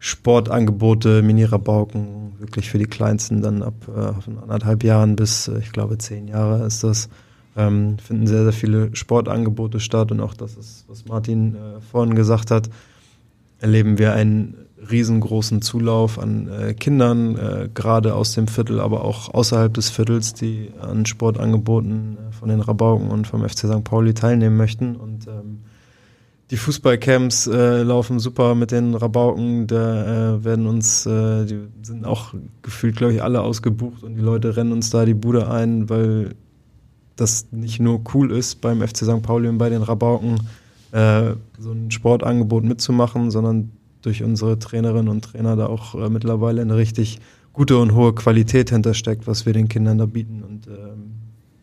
[0.00, 5.72] Sportangebote, Mini-Rabauken, wirklich für die Kleinsten dann ab äh, von anderthalb Jahren bis, äh, ich
[5.72, 7.08] glaube, zehn Jahre ist das.
[7.58, 12.14] Ähm, finden sehr, sehr viele Sportangebote statt und auch das ist, was Martin äh, vorhin
[12.14, 12.70] gesagt hat,
[13.58, 14.54] erleben wir einen
[14.88, 20.34] riesengroßen Zulauf an äh, Kindern, äh, gerade aus dem Viertel, aber auch außerhalb des Viertels,
[20.34, 23.82] die an Sportangeboten äh, von den Rabauken und vom FC St.
[23.84, 24.94] Pauli teilnehmen möchten.
[24.94, 25.62] Und ähm,
[26.50, 29.66] die Fußballcamps äh, laufen super mit den Rabauken.
[29.66, 34.22] Da äh, werden uns, äh, die sind auch gefühlt, glaube ich, alle ausgebucht und die
[34.22, 36.34] Leute rennen uns da die Bude ein, weil
[37.20, 39.22] das nicht nur cool ist beim FC St.
[39.22, 40.40] Pauli und bei den Rabauken,
[40.92, 46.62] äh, so ein Sportangebot mitzumachen, sondern durch unsere Trainerinnen und Trainer da auch äh, mittlerweile
[46.62, 47.18] eine richtig
[47.52, 50.42] gute und hohe Qualität hintersteckt, was wir den Kindern da bieten.
[50.42, 51.14] Und ähm,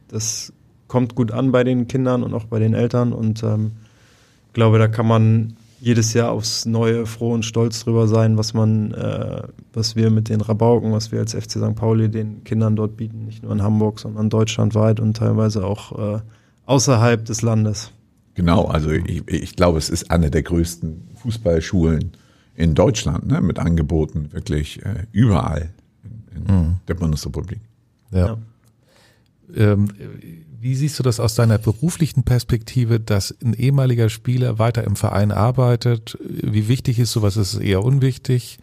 [0.10, 0.52] das
[0.88, 3.14] kommt gut an bei den Kindern und auch bei den Eltern.
[3.14, 3.72] Und ähm,
[4.48, 8.54] ich glaube, da kann man jedes Jahr aufs Neue froh und stolz drüber sein, was
[8.54, 11.76] man, äh, was wir mit den Rabauken, was wir als FC St.
[11.76, 16.22] Pauli den Kindern dort bieten, nicht nur in Hamburg, sondern deutschlandweit und teilweise auch äh,
[16.66, 17.92] außerhalb des Landes.
[18.36, 22.12] Genau, also ich, ich glaube, es ist eine der größten Fußballschulen
[22.56, 25.74] in Deutschland, ne, mit Angeboten wirklich äh, überall
[26.04, 26.76] in, in mhm.
[26.88, 27.60] der Bundesrepublik.
[28.12, 28.28] Ja.
[28.28, 28.38] ja.
[29.56, 29.90] Ähm,
[30.60, 35.32] wie siehst du das aus deiner beruflichen Perspektive, dass ein ehemaliger Spieler weiter im Verein
[35.32, 36.18] arbeitet?
[36.22, 37.38] Wie wichtig ist sowas?
[37.38, 38.60] Ist es eher unwichtig?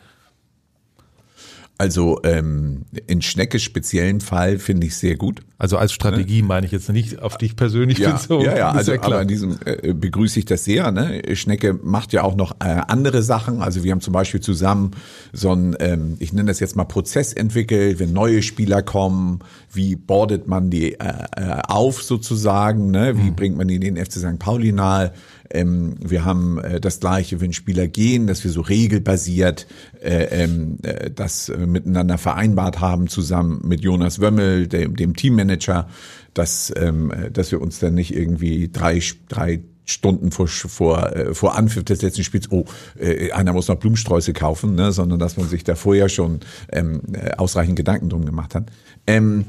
[1.82, 5.40] Also ähm, in Schneckes speziellen Fall finde ich sehr gut.
[5.58, 6.46] Also als Strategie ne?
[6.46, 8.44] meine ich jetzt nicht auf dich persönlich ja, bezogen.
[8.44, 10.92] Ja, ja, also ja aber in diesem äh, begrüße ich das sehr.
[10.92, 11.20] Ne?
[11.34, 13.62] Schnecke macht ja auch noch äh, andere Sachen.
[13.62, 14.92] Also wir haben zum Beispiel zusammen
[15.32, 19.40] so ein, ähm, ich nenne das jetzt mal Prozess entwickelt, wenn neue Spieler kommen,
[19.72, 20.98] wie bordet man die äh,
[21.36, 23.18] äh, auf sozusagen, ne?
[23.18, 23.34] wie mhm.
[23.34, 24.38] bringt man die in den FC St.
[24.38, 25.12] Pauli nahe.
[25.52, 29.66] Ähm, wir haben äh, das gleiche, wenn Spieler gehen, dass wir so regelbasiert
[30.02, 35.88] äh, ähm, äh, das äh, miteinander vereinbart haben, zusammen mit Jonas Wömmel, dem, dem Teammanager,
[36.34, 41.56] dass, ähm, dass wir uns dann nicht irgendwie drei, drei Stunden vor, vor, äh, vor
[41.56, 42.64] Anpfiff des letzten Spiels, oh,
[42.98, 46.40] äh, einer muss noch Blumensträuße kaufen, ne, sondern dass man sich da vorher schon
[46.70, 48.70] ähm, äh, ausreichend Gedanken drum gemacht hat.
[49.06, 49.46] Ähm,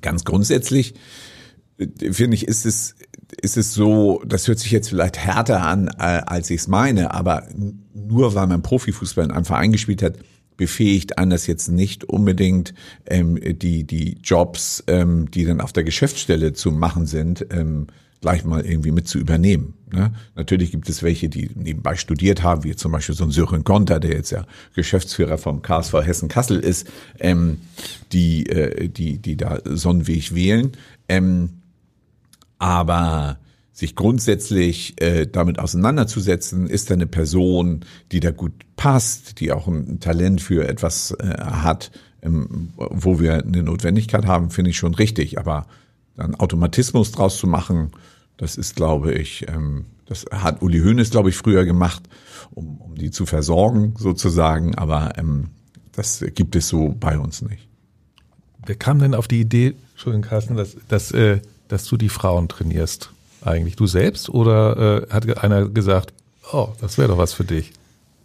[0.00, 0.94] ganz grundsätzlich
[1.78, 2.94] äh, finde ich, ist es,
[3.32, 7.12] ist es so, das hört sich jetzt vielleicht härter an, äh, als ich es meine,
[7.12, 7.46] aber
[7.94, 10.14] nur weil man Profifußball in einem Verein gespielt hat,
[10.56, 12.74] befähigt einen das jetzt nicht unbedingt
[13.06, 17.86] ähm, die, die Jobs, ähm, die dann auf der Geschäftsstelle zu machen sind, ähm,
[18.20, 19.74] gleich mal irgendwie mit zu übernehmen.
[19.90, 20.12] Ne?
[20.36, 24.00] Natürlich gibt es welche, die nebenbei studiert haben, wie zum Beispiel so ein Sören Gonter,
[24.00, 26.86] der jetzt ja Geschäftsführer vom KSV Hessen-Kassel ist,
[27.18, 27.58] ähm,
[28.12, 30.72] die, äh, die, die da so einen Weg wählen.
[31.08, 31.59] Ähm,
[32.60, 33.38] aber
[33.72, 37.80] sich grundsätzlich äh, damit auseinanderzusetzen, ist da eine Person,
[38.12, 41.90] die da gut passt, die auch ein Talent für etwas äh, hat,
[42.22, 45.38] ähm, wo wir eine Notwendigkeit haben, finde ich schon richtig.
[45.38, 45.66] Aber
[46.16, 47.92] dann Automatismus draus zu machen,
[48.36, 52.02] das ist, glaube ich, ähm, das hat Uli Hoeneß, glaube ich, früher gemacht,
[52.50, 55.48] um, um die zu versorgen sozusagen, aber ähm,
[55.92, 57.68] das gibt es so bei uns nicht.
[58.66, 61.40] Wer kam denn auf die Idee, Entschuldigung, Carsten, dass, dass, äh,
[61.70, 63.10] dass du die Frauen trainierst?
[63.42, 66.12] Eigentlich du selbst oder äh, hat einer gesagt,
[66.52, 67.72] oh, das wäre doch was für dich?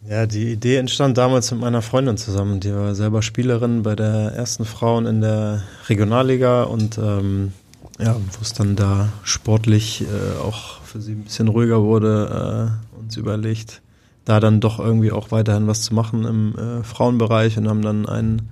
[0.08, 2.60] Ja, die Idee entstand damals mit meiner Freundin zusammen.
[2.60, 7.54] Die war selber Spielerin bei der ersten Frauen in der Regionalliga und ähm,
[8.00, 13.00] ja, wo es dann da sportlich äh, auch für sie ein bisschen ruhiger wurde, äh,
[13.00, 13.82] uns überlegt,
[14.26, 18.06] da dann doch irgendwie auch weiterhin was zu machen im äh, Frauenbereich und haben dann
[18.06, 18.50] ein,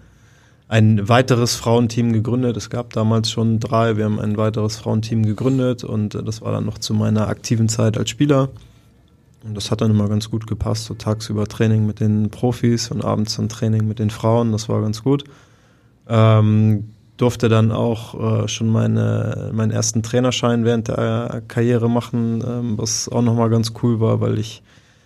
[0.74, 2.58] ein weiteres Frauenteam gegründet.
[2.58, 6.52] Es gab damals schon drei, wir haben ein weiteres Frauenteam gegründet und äh, das war
[6.52, 8.50] dann noch zu meiner aktiven Zeit als Spieler.
[9.44, 13.06] Und das hat dann immer ganz gut gepasst, so tagsüber Training mit den Profis und
[13.06, 15.26] abends dann Training mit den Frauen, das war ganz gut.
[16.10, 22.80] Ähm, durfte dann auch äh, schon meine, meinen ersten Trainerschein während der Karriere machen, ähm,
[22.80, 24.64] was auch nochmal ganz cool war, weil ich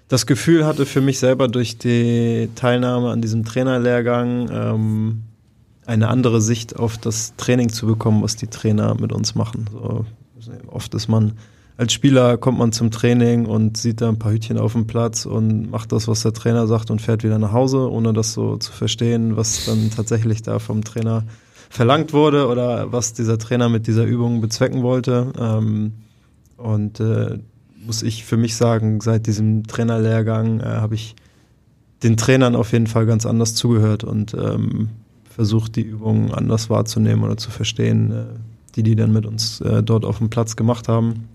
[0.08, 5.24] das Gefühl hatte für mich selber durch die Teilnahme an diesem Trainerlehrgang ähm,
[5.88, 9.66] eine andere Sicht auf das Training zu bekommen, was die Trainer mit uns machen.
[9.72, 10.06] So,
[10.68, 11.34] oft ist man
[11.78, 15.28] als Spieler kommt man zum Training und sieht da ein paar Hütchen auf dem Platz
[15.28, 18.58] und macht das, was der Trainer sagt und fährt wieder nach Hause, ohne das so
[18.58, 21.24] zu verstehen, was dann tatsächlich da vom Trainer
[21.70, 25.32] verlangt wurde oder was dieser Trainer mit dieser Übung bezwecken wollte.
[25.40, 25.94] Ähm,
[26.58, 27.38] und äh,
[27.86, 31.16] muss ich für mich sagen, seit diesem Trainerlehrgang äh, habe ich
[32.02, 34.90] den Trainern auf jeden Fall ganz anders zugehört und ähm,
[35.38, 38.24] versucht, die Übungen anders wahrzunehmen oder zu verstehen, äh,
[38.76, 41.30] die die dann mit uns äh, dort auf dem Platz gemacht haben.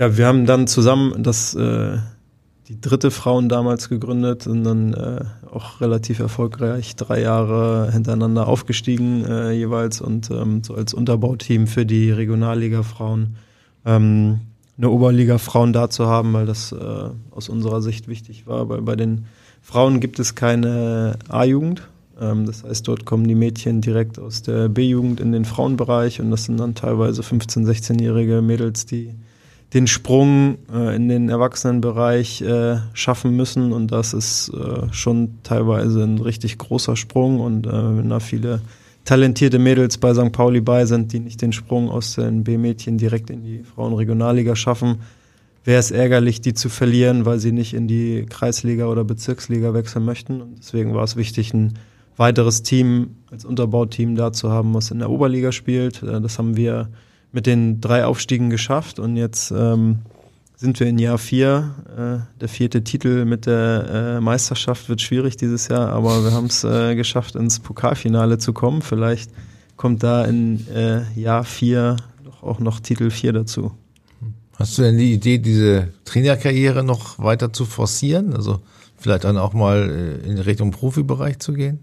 [0.00, 1.98] Ja, wir haben dann zusammen das äh,
[2.66, 4.94] die dritte Frauen damals gegründet und dann
[5.50, 12.10] auch relativ erfolgreich drei Jahre hintereinander aufgestiegen jeweils und ähm, so als Unterbauteam für die
[12.10, 13.36] Regionalliga Frauen
[13.84, 14.40] ähm,
[14.78, 16.74] eine Oberliga Frauen da zu haben, weil das
[17.30, 19.26] aus unserer Sicht wichtig war, weil bei den
[19.60, 21.82] Frauen gibt es keine A-Jugend.
[22.20, 26.30] Ähm, das heißt, dort kommen die Mädchen direkt aus der B-Jugend in den Frauenbereich und
[26.30, 29.14] das sind dann teilweise 15-, 16-jährige Mädels, die
[29.74, 36.02] den Sprung äh, in den Erwachsenenbereich äh, schaffen müssen und das ist äh, schon teilweise
[36.02, 38.60] ein richtig großer Sprung und äh, wenn da viele
[39.04, 40.32] talentierte Mädels bei St.
[40.32, 44.98] Pauli bei sind, die nicht den Sprung aus den B-Mädchen direkt in die Frauenregionalliga schaffen,
[45.64, 50.04] wäre es ärgerlich, die zu verlieren, weil sie nicht in die Kreisliga oder Bezirksliga wechseln
[50.04, 50.40] möchten.
[50.40, 51.74] Und deswegen war es wichtig, ein
[52.16, 56.02] weiteres Team als Unterbauteam da zu haben, was in der Oberliga spielt.
[56.02, 56.88] Äh, das haben wir
[57.32, 60.00] mit den drei Aufstiegen geschafft und jetzt ähm,
[60.56, 61.74] sind wir in Jahr vier.
[61.96, 66.46] Äh, der vierte Titel mit der äh, Meisterschaft wird schwierig dieses Jahr, aber wir haben
[66.46, 68.82] es äh, geschafft, ins Pokalfinale zu kommen.
[68.82, 69.30] Vielleicht
[69.76, 71.96] kommt da in äh, Jahr vier
[72.42, 73.72] auch noch Titel vier dazu.
[74.54, 78.34] Hast du denn die Idee, diese Trainerkarriere noch weiter zu forcieren?
[78.34, 78.60] Also
[78.96, 81.80] vielleicht dann auch mal äh, in Richtung Profibereich zu gehen?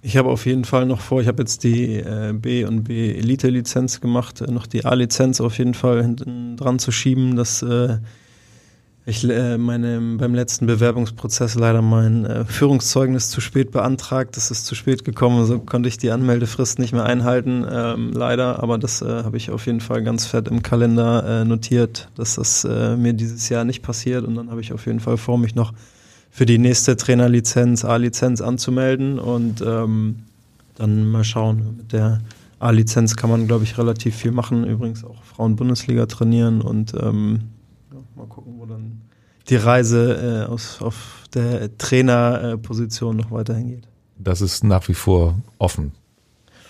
[0.00, 3.16] Ich habe auf jeden Fall noch vor, ich habe jetzt die äh, B und B
[3.16, 7.34] Elite Lizenz gemacht, äh, noch die A Lizenz auf jeden Fall hinten dran zu schieben,
[7.34, 7.98] dass äh,
[9.06, 14.36] ich äh, meine, beim letzten Bewerbungsprozess leider mein äh, Führungszeugnis zu spät beantragt.
[14.36, 18.62] Das ist zu spät gekommen, so konnte ich die Anmeldefrist nicht mehr einhalten, ähm, leider.
[18.62, 22.64] Aber das äh, habe ich auf jeden Fall ganz fett im Kalender notiert, dass das
[22.64, 24.24] mir dieses Jahr nicht passiert.
[24.24, 25.72] Und dann habe ich auf jeden Fall vor, mich noch
[26.30, 30.20] für die nächste Trainerlizenz, A-Lizenz anzumelden und ähm,
[30.76, 31.76] dann mal schauen.
[31.76, 32.20] Mit der
[32.60, 34.64] A-Lizenz kann man, glaube ich, relativ viel machen.
[34.64, 37.42] Übrigens auch Frauen-Bundesliga trainieren und ähm,
[37.92, 39.00] ja, mal gucken, wo dann
[39.48, 43.88] die Reise äh, aus, auf der Trainerposition noch weiterhin geht.
[44.18, 45.92] Das ist nach wie vor offen.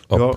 [0.09, 0.31] Ob ja,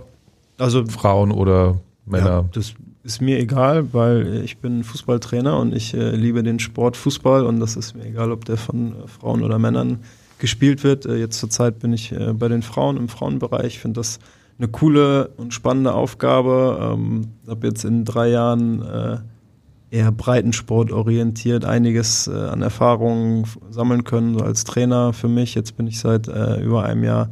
[0.57, 2.29] also Frauen oder Männer.
[2.29, 2.73] Ja, das
[3.03, 7.59] ist mir egal, weil ich bin Fußballtrainer und ich äh, liebe den Sport Fußball und
[7.59, 9.99] das ist mir egal, ob der von äh, Frauen oder Männern
[10.37, 11.05] gespielt wird.
[11.05, 13.65] Äh, jetzt zurzeit bin ich äh, bei den Frauen im Frauenbereich.
[13.65, 14.19] Ich finde das
[14.59, 16.93] eine coole und spannende Aufgabe.
[16.93, 19.17] Ähm, habe jetzt in drei Jahren äh,
[19.89, 25.55] eher Breitensport orientiert einiges äh, an Erfahrungen sammeln können so als Trainer für mich.
[25.55, 27.29] Jetzt bin ich seit über einem Jahr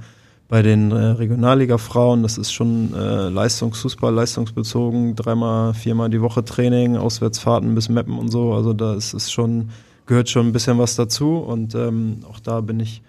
[0.49, 6.97] bei den äh, Regionalliga-Frauen, das ist schon äh, Leistungsfußball, leistungsbezogen, dreimal, viermal die Woche Training,
[6.97, 8.53] Auswärtsfahrten bis Meppen und so.
[8.53, 9.69] Also da ist es schon,
[10.07, 11.37] gehört schon ein bisschen was dazu.
[11.37, 13.03] Und ähm, auch da bin ich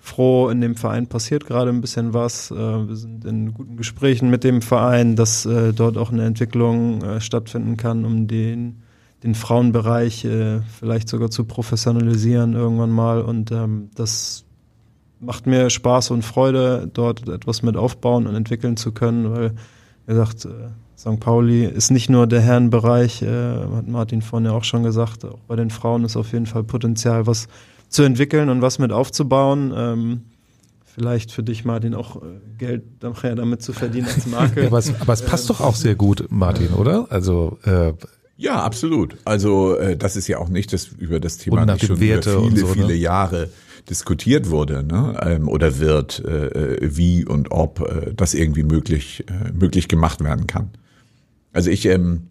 [0.00, 2.50] froh, in dem Verein passiert gerade ein bisschen was.
[2.50, 7.00] Äh, wir sind in guten Gesprächen mit dem Verein, dass äh, dort auch eine Entwicklung
[7.02, 8.82] äh, stattfinden kann, um den,
[9.22, 13.22] den Frauenbereich äh, vielleicht sogar zu professionalisieren irgendwann mal.
[13.22, 14.46] Und ähm, das
[15.22, 19.54] macht mir Spaß und Freude, dort etwas mit aufbauen und entwickeln zu können, weil
[20.06, 20.48] wie gesagt, äh,
[20.98, 21.20] St.
[21.20, 25.38] Pauli ist nicht nur der Herrenbereich, äh, hat Martin vorhin ja auch schon gesagt, auch
[25.46, 27.48] bei den Frauen ist auf jeden Fall Potenzial, was
[27.88, 29.72] zu entwickeln und was mit aufzubauen.
[29.76, 30.22] Ähm,
[30.84, 32.20] vielleicht für dich, Martin, auch äh,
[32.58, 34.66] Geld nachher damit zu verdienen als Marke.
[34.66, 37.06] aber, es, aber es passt doch auch sehr gut, Martin, oder?
[37.10, 37.92] Also äh,
[38.36, 39.16] ja, absolut.
[39.24, 42.42] Also äh, das ist ja auch nicht das über das Thema nicht schon Werte über
[42.48, 42.72] viele, so, ne?
[42.72, 43.48] viele Jahre
[43.88, 45.18] diskutiert wurde ne?
[45.22, 50.46] ähm, oder wird, äh, wie und ob äh, das irgendwie möglich, äh, möglich gemacht werden
[50.46, 50.70] kann.
[51.52, 52.28] Also ich ähm,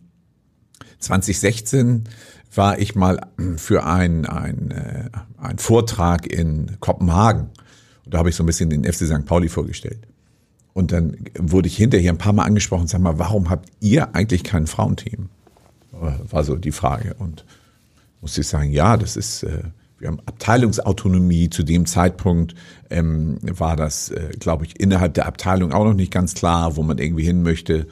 [0.99, 2.05] 2016
[2.53, 3.19] war ich mal
[3.57, 5.09] für ein, ein, äh,
[5.57, 7.49] Vortrag in Kopenhagen.
[8.05, 9.25] Und da habe ich so ein bisschen den FC St.
[9.25, 10.07] Pauli vorgestellt.
[10.73, 14.43] Und dann wurde ich hinterher ein paar Mal angesprochen, sag mal, warum habt ihr eigentlich
[14.43, 15.29] kein Frauenteam?
[15.91, 17.15] War so die Frage.
[17.15, 17.45] Und
[18.21, 19.63] musste ich sagen, ja, das ist, äh,
[20.01, 21.49] wir haben Abteilungsautonomie.
[21.49, 22.55] Zu dem Zeitpunkt
[22.89, 26.83] ähm, war das, äh, glaube ich, innerhalb der Abteilung auch noch nicht ganz klar, wo
[26.83, 27.87] man irgendwie hin möchte.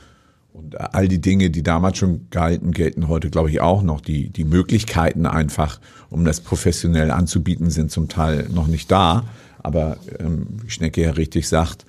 [0.51, 4.01] Und all die Dinge, die damals schon galten, gelten heute, glaube ich, auch noch.
[4.01, 5.79] Die, die Möglichkeiten einfach,
[6.09, 9.25] um das professionell anzubieten, sind zum Teil noch nicht da.
[9.61, 11.85] Aber ähm, wie Schnecke ja richtig sagt,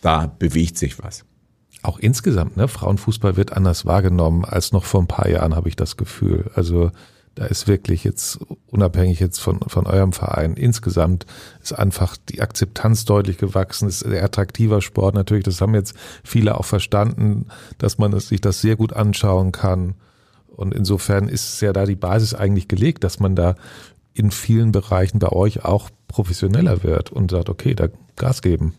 [0.00, 1.24] da bewegt sich was.
[1.82, 2.68] Auch insgesamt, ne?
[2.68, 6.50] Frauenfußball wird anders wahrgenommen als noch vor ein paar Jahren, habe ich das Gefühl.
[6.54, 6.90] Also
[7.36, 11.26] da ist wirklich jetzt, unabhängig jetzt von, von eurem Verein, insgesamt
[11.62, 16.58] ist einfach die Akzeptanz deutlich gewachsen, ist ein attraktiver Sport natürlich, das haben jetzt viele
[16.58, 17.46] auch verstanden,
[17.78, 19.94] dass man sich das sehr gut anschauen kann.
[20.48, 23.54] Und insofern ist ja da die Basis eigentlich gelegt, dass man da
[24.14, 28.74] in vielen Bereichen bei euch auch professioneller wird und sagt, okay, da Gas geben.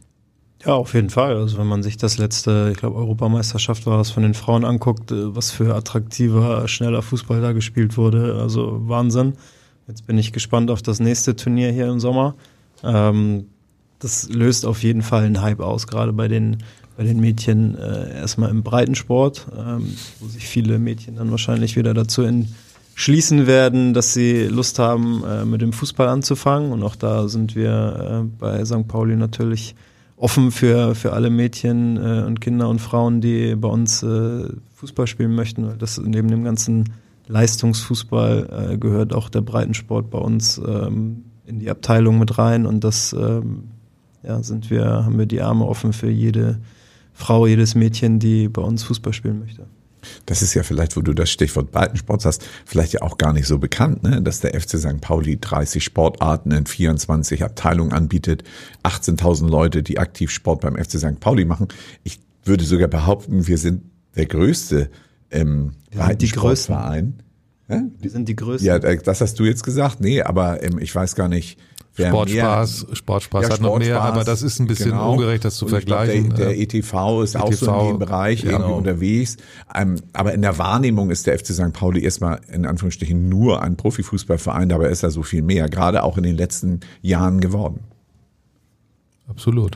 [0.66, 1.36] Ja, auf jeden Fall.
[1.38, 5.12] Also wenn man sich das letzte, ich glaube, Europameisterschaft war es von den Frauen anguckt,
[5.12, 8.38] äh, was für attraktiver, schneller Fußball da gespielt wurde.
[8.42, 9.34] Also Wahnsinn.
[9.88, 12.36] Jetzt bin ich gespannt auf das nächste Turnier hier im Sommer.
[12.84, 13.46] Ähm,
[14.00, 16.58] das löst auf jeden Fall einen Hype aus, gerade bei den,
[16.98, 21.94] bei den Mädchen äh, erstmal im Breitensport, ähm, wo sich viele Mädchen dann wahrscheinlich wieder
[21.94, 26.72] dazu entschließen werden, dass sie Lust haben, äh, mit dem Fußball anzufangen.
[26.72, 28.88] Und auch da sind wir äh, bei St.
[28.88, 29.76] Pauli natürlich
[30.18, 35.08] offen für, für alle Mädchen äh, und Kinder und Frauen, die bei uns äh, Fußball
[35.08, 35.78] spielen möchten.
[35.78, 36.92] Das neben dem ganzen
[37.28, 42.84] Leistungsfußball äh, gehört auch der Breitensport bei uns ähm, in die Abteilung mit rein und
[42.84, 43.70] das ähm,
[44.24, 46.60] ja, sind wir, haben wir die Arme offen für jede
[47.14, 49.68] Frau, jedes Mädchen, die bei uns Fußball spielen möchte.
[50.26, 53.48] Das ist ja vielleicht, wo du das Stichwort Breitensport hast, vielleicht ja auch gar nicht
[53.48, 54.22] so bekannt, ne?
[54.22, 55.02] dass der FC St.
[55.02, 58.44] Pauli 30 Sportarten in 24 Abteilungen anbietet,
[58.84, 61.20] 18.000 Leute, die aktiv Sport beim FC St.
[61.20, 61.68] Pauli machen.
[62.04, 63.84] Ich würde sogar behaupten, wir sind
[64.16, 64.90] der größte
[65.32, 67.24] ähm, Breitensportverein.
[68.00, 68.66] Wir sind die größten.
[68.66, 70.00] Ja, das hast du jetzt gesagt.
[70.00, 71.60] Nee, aber ähm, ich weiß gar nicht,
[71.98, 75.14] wer Sportspaß, mehr, Sportspaß Ja, hat noch mehr, aber das ist ein bisschen genau.
[75.14, 76.30] ungerecht, das zu Und ich glaub, vergleichen.
[76.36, 78.78] Der, der Äh, ETV ist auch so ETV, in dem Bereich irgendwie genau.
[78.78, 79.38] unterwegs.
[79.76, 81.74] Ähm, aber in der Wahrnehmung ist der FC St.
[81.74, 86.18] Pauli erstmal in Anführungsstrichen nur ein Profifußballverein, dabei ist er so viel mehr, gerade auch
[86.18, 87.82] in den letzten Jahren geworden.
[89.28, 89.76] Absolut.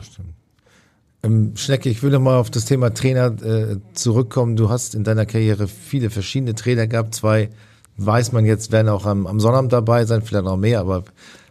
[1.22, 4.56] Ähm, Schnecke, ich will noch mal auf das Thema Trainer äh, zurückkommen.
[4.56, 7.14] Du hast in deiner Karriere viele verschiedene Trainer gehabt.
[7.14, 7.50] Zwei
[7.96, 11.04] weiß man jetzt, werden auch am, am Sonnabend dabei sein, vielleicht noch mehr, aber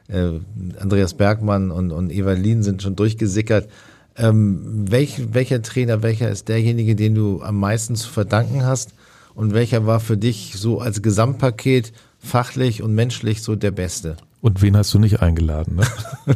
[0.08, 0.40] äh,
[0.80, 3.70] Andreas Bergmann und, und Evalin sind schon durchgesickert.
[4.18, 8.94] Ähm, welch, welcher Trainer, welcher ist derjenige, den du am meisten zu verdanken hast?
[9.34, 14.18] Und welcher war für dich so als Gesamtpaket fachlich und menschlich so der Beste?
[14.42, 15.78] Und wen hast du nicht eingeladen?
[15.78, 15.84] Ne?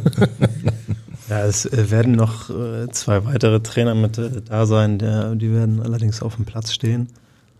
[1.28, 5.52] Ja, es äh, werden noch äh, zwei weitere Trainer mit äh, da sein, der, die
[5.52, 7.08] werden allerdings auf dem Platz stehen.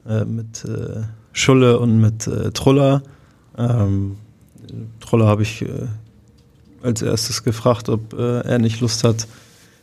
[0.08, 1.02] Äh, mit äh,
[1.32, 3.02] Schulle und mit äh, Truller.
[3.58, 4.18] Ähm,
[5.00, 5.86] Truller habe ich äh,
[6.82, 9.26] als erstes gefragt, ob äh, er nicht Lust hat,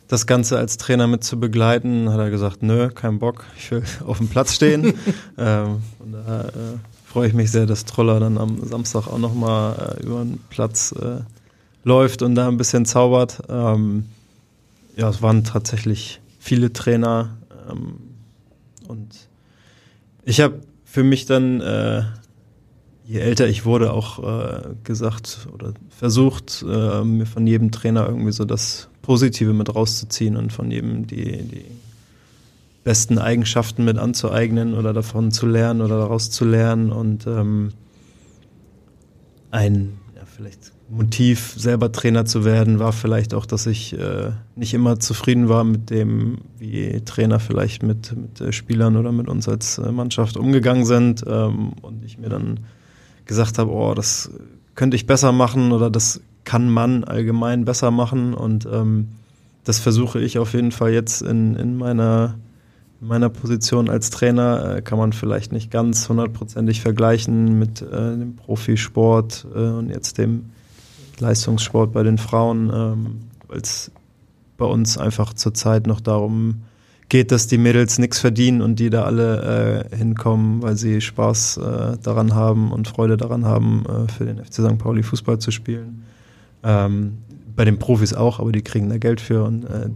[0.08, 2.10] das Ganze als Trainer mit zu begleiten.
[2.10, 4.94] Hat er gesagt, nö, kein Bock, ich will auf dem Platz stehen.
[5.38, 9.96] ähm, und da äh, freue ich mich sehr, dass Troller dann am Samstag auch nochmal
[9.98, 11.20] äh, über den Platz äh,
[11.84, 13.42] läuft und da ein bisschen zaubert.
[13.48, 14.06] Ähm,
[14.96, 17.36] ja, es waren tatsächlich viele Trainer
[17.70, 17.98] ähm,
[18.88, 19.28] und
[20.24, 22.04] ich habe für mich dann, äh,
[23.04, 28.32] je älter ich wurde, auch äh, gesagt oder versucht, äh, mir von jedem Trainer irgendwie
[28.32, 31.64] so das Positive mit rauszuziehen und von jedem die, die
[32.82, 37.72] besten Eigenschaften mit anzueignen oder davon zu lernen oder daraus zu lernen und ähm,
[39.50, 44.74] ein ja, vielleicht Motiv, selber Trainer zu werden, war vielleicht auch, dass ich äh, nicht
[44.74, 49.48] immer zufrieden war mit dem, wie Trainer vielleicht mit, mit äh, Spielern oder mit uns
[49.48, 52.60] als äh, Mannschaft umgegangen sind ähm, und ich mir dann
[53.26, 54.30] gesagt habe, oh, das
[54.74, 59.08] könnte ich besser machen oder das kann man allgemein besser machen und ähm,
[59.64, 62.34] das versuche ich auf jeden Fall jetzt in, in meiner
[63.00, 68.36] meiner Position als Trainer äh, kann man vielleicht nicht ganz hundertprozentig vergleichen mit äh, dem
[68.36, 70.50] Profisport äh, und jetzt dem
[71.18, 73.90] Leistungssport bei den Frauen, ähm, weil es
[74.56, 76.62] bei uns einfach zurzeit noch darum
[77.08, 81.58] geht, dass die Mädels nichts verdienen und die da alle äh, hinkommen, weil sie Spaß
[81.58, 84.78] äh, daran haben und Freude daran haben, äh, für den FC St.
[84.78, 86.04] Pauli Fußball zu spielen.
[86.62, 87.18] Ähm,
[87.54, 89.90] bei den Profis auch, aber die kriegen da Geld für und äh,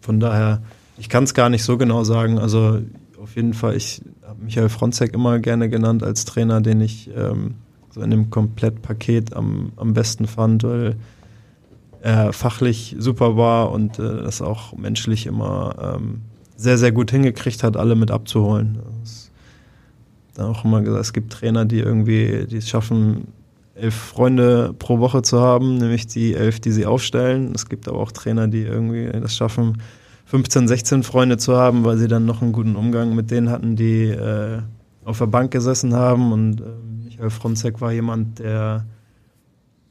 [0.00, 0.62] von daher,
[0.98, 2.38] ich kann es gar nicht so genau sagen.
[2.38, 2.80] Also
[3.20, 7.54] auf jeden Fall, ich habe Michael Fronzek immer gerne genannt als Trainer, den ich ähm,
[7.90, 10.96] so in dem Komplettpaket am, am besten fand, weil
[12.02, 16.22] er fachlich super war und äh, das auch menschlich immer ähm,
[16.56, 18.78] sehr, sehr gut hingekriegt hat, alle mit abzuholen.
[19.02, 19.30] Das,
[20.34, 23.28] dann auch immer gesagt, es gibt Trainer, die irgendwie, die es schaffen,
[23.74, 27.52] elf Freunde pro Woche zu haben, nämlich die elf, die sie aufstellen.
[27.54, 29.82] Es gibt aber auch Trainer, die irgendwie das schaffen,
[30.26, 33.76] 15, 16 Freunde zu haben, weil sie dann noch einen guten Umgang mit denen hatten,
[33.76, 34.60] die äh,
[35.04, 36.32] auf der Bank gesessen haben.
[36.32, 36.64] Und äh,
[37.04, 38.86] Michael Fronzek war jemand, der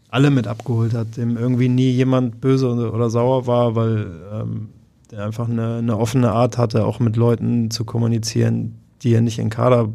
[0.10, 4.70] alle mit abgeholt hat, dem irgendwie nie jemand böse oder sauer war, weil ähm,
[5.12, 9.39] der einfach eine, eine offene Art hatte, auch mit Leuten zu kommunizieren, die er nicht
[9.39, 9.89] in Kader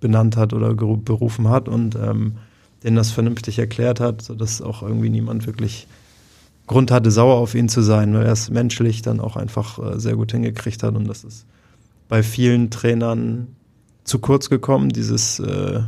[0.00, 2.34] benannt hat oder berufen hat und ähm,
[2.82, 5.86] denen das vernünftig erklärt hat, sodass auch irgendwie niemand wirklich
[6.66, 9.98] Grund hatte, sauer auf ihn zu sein, weil er es menschlich dann auch einfach äh,
[10.00, 11.46] sehr gut hingekriegt hat und das ist
[12.08, 13.48] bei vielen Trainern
[14.04, 15.80] zu kurz gekommen, dieses äh,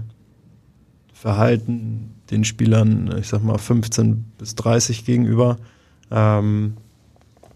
[1.23, 5.57] Verhalten den Spielern, ich sag mal, 15 bis 30 gegenüber.
[6.11, 6.73] Ähm,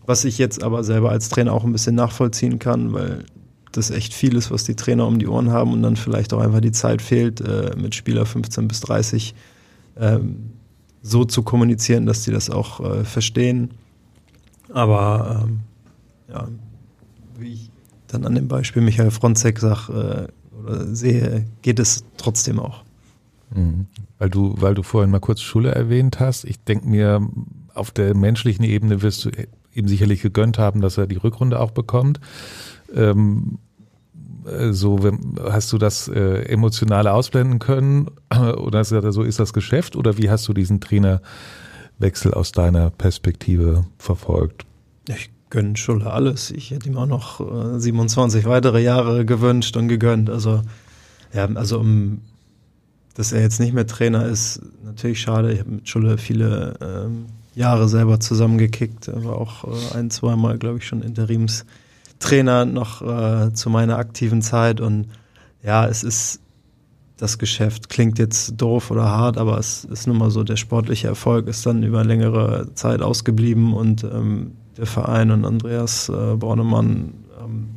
[0.06, 3.24] was ich jetzt aber selber als Trainer auch ein bisschen nachvollziehen kann, weil
[3.72, 6.38] das echt viel ist, was die Trainer um die Ohren haben und dann vielleicht auch
[6.38, 9.34] einfach die Zeit fehlt, äh, mit Spieler 15 bis 30
[9.98, 10.52] ähm,
[11.02, 13.72] so zu kommunizieren, dass die das auch äh, verstehen.
[14.72, 15.60] Aber ähm,
[16.28, 16.46] ja,
[17.36, 17.70] wie ich
[18.06, 22.85] dann an dem Beispiel Michael Fronzek sag, äh, oder sehe, geht es trotzdem auch.
[23.54, 23.86] Mhm.
[24.18, 27.26] Weil du, weil du vorhin mal kurz Schule erwähnt hast, ich denke mir,
[27.74, 29.30] auf der menschlichen Ebene wirst du
[29.72, 32.20] ihm sicherlich gegönnt haben, dass er die Rückrunde auch bekommt.
[32.94, 33.58] Ähm,
[34.46, 34.98] äh, so
[35.42, 39.96] hast du das äh, emotionale ausblenden können oder hast du gesagt, so ist das Geschäft
[39.96, 44.64] oder wie hast du diesen Trainerwechsel aus deiner Perspektive verfolgt?
[45.08, 46.50] Ich gönne Schulle alles.
[46.50, 50.30] Ich hätte ihm auch noch äh, 27 weitere Jahre gewünscht und gegönnt.
[50.30, 50.62] Also
[51.32, 52.22] ja, also um
[53.16, 55.52] dass er jetzt nicht mehr Trainer ist, natürlich schade.
[55.52, 59.10] Ich habe mit Schulle viele ähm, Jahre selber zusammengekickt.
[59.12, 64.82] War auch äh, ein, zweimal, glaube ich, schon Interimstrainer noch äh, zu meiner aktiven Zeit.
[64.82, 65.06] Und
[65.62, 66.40] ja, es ist
[67.16, 67.88] das Geschäft.
[67.88, 71.64] Klingt jetzt doof oder hart, aber es ist nun mal so, der sportliche Erfolg ist
[71.64, 77.68] dann über längere Zeit ausgeblieben und ähm, der Verein und Andreas äh, Bornemann ähm,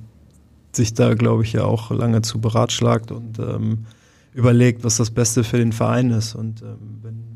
[0.73, 3.85] sich da, glaube ich, ja auch lange zu beratschlagt und ähm,
[4.33, 6.35] überlegt, was das Beste für den Verein ist.
[6.35, 7.29] Und ähm, wenn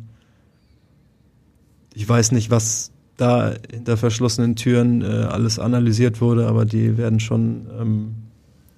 [1.93, 7.19] ich weiß nicht, was da hinter verschlossenen Türen äh, alles analysiert wurde, aber die werden
[7.19, 8.15] schon ähm,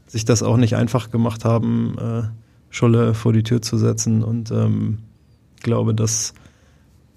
[0.08, 2.24] sich das auch nicht einfach gemacht haben, äh,
[2.70, 4.24] Schulle vor die Tür zu setzen.
[4.24, 5.00] Und ähm,
[5.56, 6.34] ich glaube, dass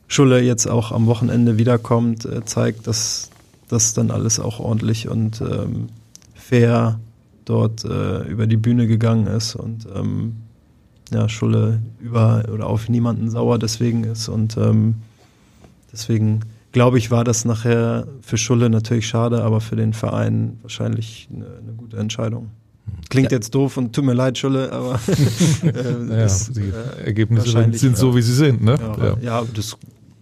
[0.07, 3.30] Schulle jetzt auch am Wochenende wiederkommt, äh, zeigt, dass
[3.68, 5.88] das dann alles auch ordentlich und ähm,
[6.34, 6.99] fair
[7.44, 10.36] dort äh, über die Bühne gegangen ist und ähm,
[11.11, 14.29] ja, Schulle über oder auf niemanden sauer deswegen ist.
[14.29, 14.97] Und ähm,
[15.93, 16.41] deswegen
[16.73, 21.47] glaube ich, war das nachher für Schulle natürlich schade, aber für den Verein wahrscheinlich eine,
[21.47, 22.51] eine gute Entscheidung.
[23.11, 23.37] Klingt ja.
[23.37, 24.95] jetzt doof und tut mir leid, Schulle, aber
[25.63, 28.63] äh, naja, ist, die äh, Ergebnisse sind so, wie sie sind.
[28.63, 28.77] Ne?
[28.79, 29.17] Ja, ja.
[29.21, 29.77] ja das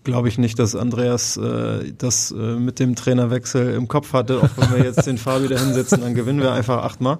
[0.04, 4.38] glaube ich nicht, dass Andreas äh, das äh, mit dem Trainerwechsel im Kopf hatte.
[4.40, 7.18] Auch wenn wir jetzt den Fabi da hinsetzen, dann gewinnen wir einfach achtmal.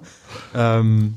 [0.55, 1.15] Ähm,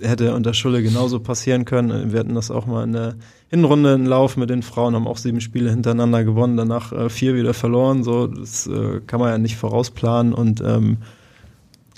[0.00, 2.12] hätte unter Schulle genauso passieren können.
[2.12, 3.14] Wir hatten das auch mal in der
[3.48, 7.34] Hinrunde einen Lauf mit den Frauen, haben auch sieben Spiele hintereinander gewonnen, danach äh, vier
[7.34, 8.02] wieder verloren.
[8.04, 10.98] So, das äh, kann man ja nicht vorausplanen und ähm,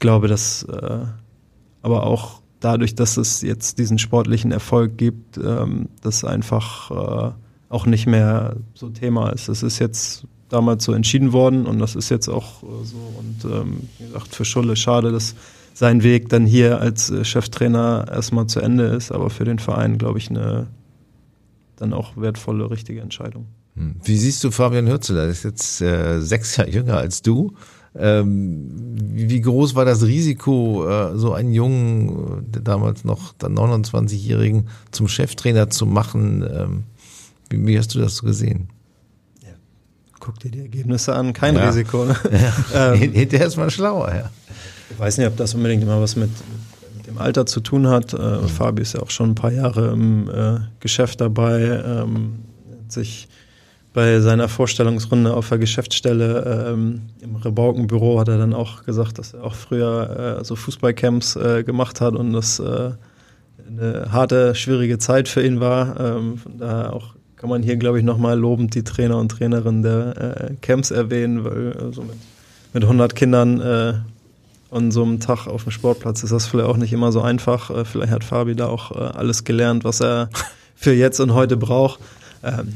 [0.00, 1.00] glaube, dass äh,
[1.82, 7.32] aber auch dadurch, dass es jetzt diesen sportlichen Erfolg gibt, ähm, das einfach äh,
[7.68, 9.48] auch nicht mehr so Thema ist.
[9.48, 13.52] Es ist jetzt damals so entschieden worden und das ist jetzt auch äh, so und
[13.52, 15.34] ähm, wie gesagt, für Schulle schade, dass
[15.74, 19.98] sein Weg dann hier als äh, Cheftrainer erstmal zu Ende ist, aber für den Verein,
[19.98, 20.68] glaube ich, eine
[21.76, 23.46] dann auch wertvolle, richtige Entscheidung.
[23.74, 23.96] Hm.
[24.04, 25.22] Wie siehst du Fabian Hürzeler?
[25.22, 27.54] Der ist jetzt äh, sechs Jahre jünger als du.
[27.94, 34.68] Ähm, wie groß war das Risiko, äh, so einen jungen, äh, damals noch dann 29-Jährigen
[34.92, 36.42] zum Cheftrainer zu machen?
[36.50, 36.84] Ähm,
[37.50, 38.68] wie, wie, hast du das gesehen?
[39.42, 39.50] Ja.
[40.20, 41.66] Guck dir die Ergebnisse an, kein ja.
[41.66, 42.06] Risiko.
[42.06, 42.16] Ne?
[42.72, 42.94] Ja.
[42.94, 44.30] ähm, Hinterher ist man schlauer, ja.
[44.90, 46.30] Ich weiß nicht, ob das unbedingt immer was mit,
[47.06, 48.14] dem Alter zu tun hat.
[48.14, 48.48] Äh, mhm.
[48.48, 52.38] Fabi ist ja auch schon ein paar Jahre im äh, Geschäft dabei, ähm,
[52.70, 53.28] hat sich
[53.92, 59.34] bei seiner Vorstellungsrunde auf der Geschäftsstelle ähm, im Rebaukenbüro hat er dann auch gesagt, dass
[59.34, 62.92] er auch früher äh, so Fußballcamps äh, gemacht hat und das äh,
[63.68, 66.00] eine harte, schwierige Zeit für ihn war.
[66.00, 69.82] Ähm, von daher auch kann man hier, glaube ich, nochmal lobend die Trainer und Trainerinnen
[69.82, 72.16] der äh, Camps erwähnen, weil also mit,
[72.72, 73.94] mit 100 Kindern äh,
[74.72, 77.70] an so einem Tag auf dem Sportplatz ist das vielleicht auch nicht immer so einfach.
[77.70, 80.30] Äh, vielleicht hat Fabi da auch äh, alles gelernt, was er
[80.74, 82.00] für jetzt und heute braucht.
[82.42, 82.72] Ähm,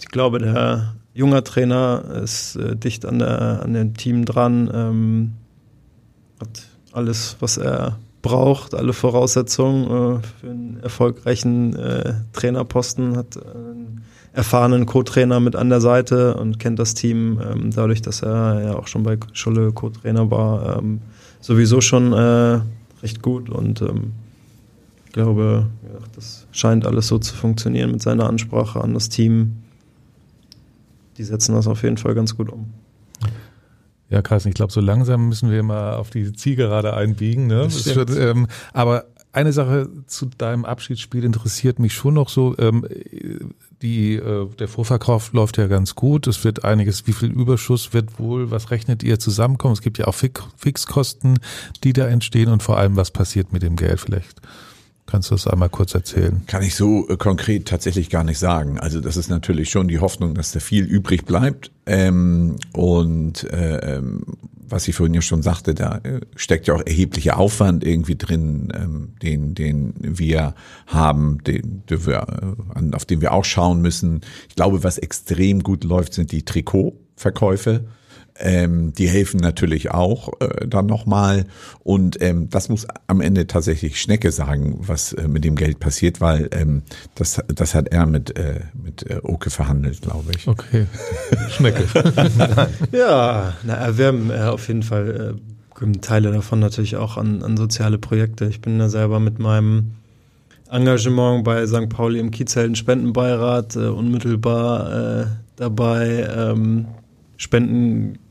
[0.00, 5.32] ich glaube, der junge Trainer ist äh, dicht an, der, an dem Team dran, ähm,
[6.40, 6.62] hat
[6.92, 11.76] alles, was er braucht, alle Voraussetzungen für einen erfolgreichen
[12.32, 18.02] Trainerposten, hat einen erfahrenen Co-Trainer mit an der Seite und kennt das Team ähm, dadurch,
[18.02, 21.00] dass er ja auch schon bei Schulle Co-Trainer war, ähm,
[21.40, 22.60] sowieso schon äh,
[23.02, 24.12] recht gut und ähm,
[25.06, 25.66] ich glaube,
[26.14, 29.62] das scheint alles so zu funktionieren mit seiner Ansprache an das Team
[31.18, 32.72] die setzen das auf jeden Fall ganz gut um.
[34.08, 37.46] Ja, Carsten, ich glaube, so langsam müssen wir mal auf die Zielgerade einbiegen.
[37.46, 37.68] Ne?
[37.70, 42.54] Wird, ähm, aber eine Sache zu deinem Abschiedsspiel interessiert mich schon noch so.
[42.58, 42.86] Ähm,
[43.80, 46.26] die, äh, der Vorverkauf läuft ja ganz gut.
[46.26, 49.72] Es wird einiges, wie viel Überschuss wird wohl, was rechnet ihr zusammenkommen?
[49.72, 51.38] Es gibt ja auch Fixkosten,
[51.82, 54.40] die da entstehen und vor allem, was passiert mit dem Geld vielleicht?
[55.06, 56.42] Kannst du das einmal kurz erzählen?
[56.46, 58.78] Kann ich so äh, konkret tatsächlich gar nicht sagen.
[58.78, 61.70] Also das ist natürlich schon die Hoffnung, dass da viel übrig bleibt.
[61.86, 64.22] Ähm, und äh, ähm,
[64.72, 68.72] was ich vorhin ja schon sagte, da äh, steckt ja auch erheblicher Aufwand irgendwie drin,
[68.74, 70.54] ähm, den, den wir
[70.86, 74.22] haben, den, den wir, äh, auf den wir auch schauen müssen.
[74.48, 77.84] Ich glaube, was extrem gut läuft, sind die Trikotverkäufe.
[78.38, 81.44] Ähm, die helfen natürlich auch äh, dann nochmal.
[81.84, 86.20] Und ähm, das muss am Ende tatsächlich Schnecke sagen, was äh, mit dem Geld passiert,
[86.20, 86.82] weil ähm,
[87.14, 90.48] das, das hat er mit, äh, mit äh, Oke verhandelt, glaube ich.
[90.48, 90.86] Okay.
[91.50, 91.84] Schnecke.
[92.92, 97.56] ja, na, wir haben äh, auf jeden Fall äh, Teile davon natürlich auch an, an
[97.56, 98.46] soziale Projekte.
[98.46, 99.92] Ich bin ja selber mit meinem
[100.70, 101.88] Engagement bei St.
[101.88, 105.26] Pauli im Kiezhelden Spendenbeirat äh, unmittelbar äh,
[105.56, 106.28] dabei.
[106.34, 106.86] Ähm,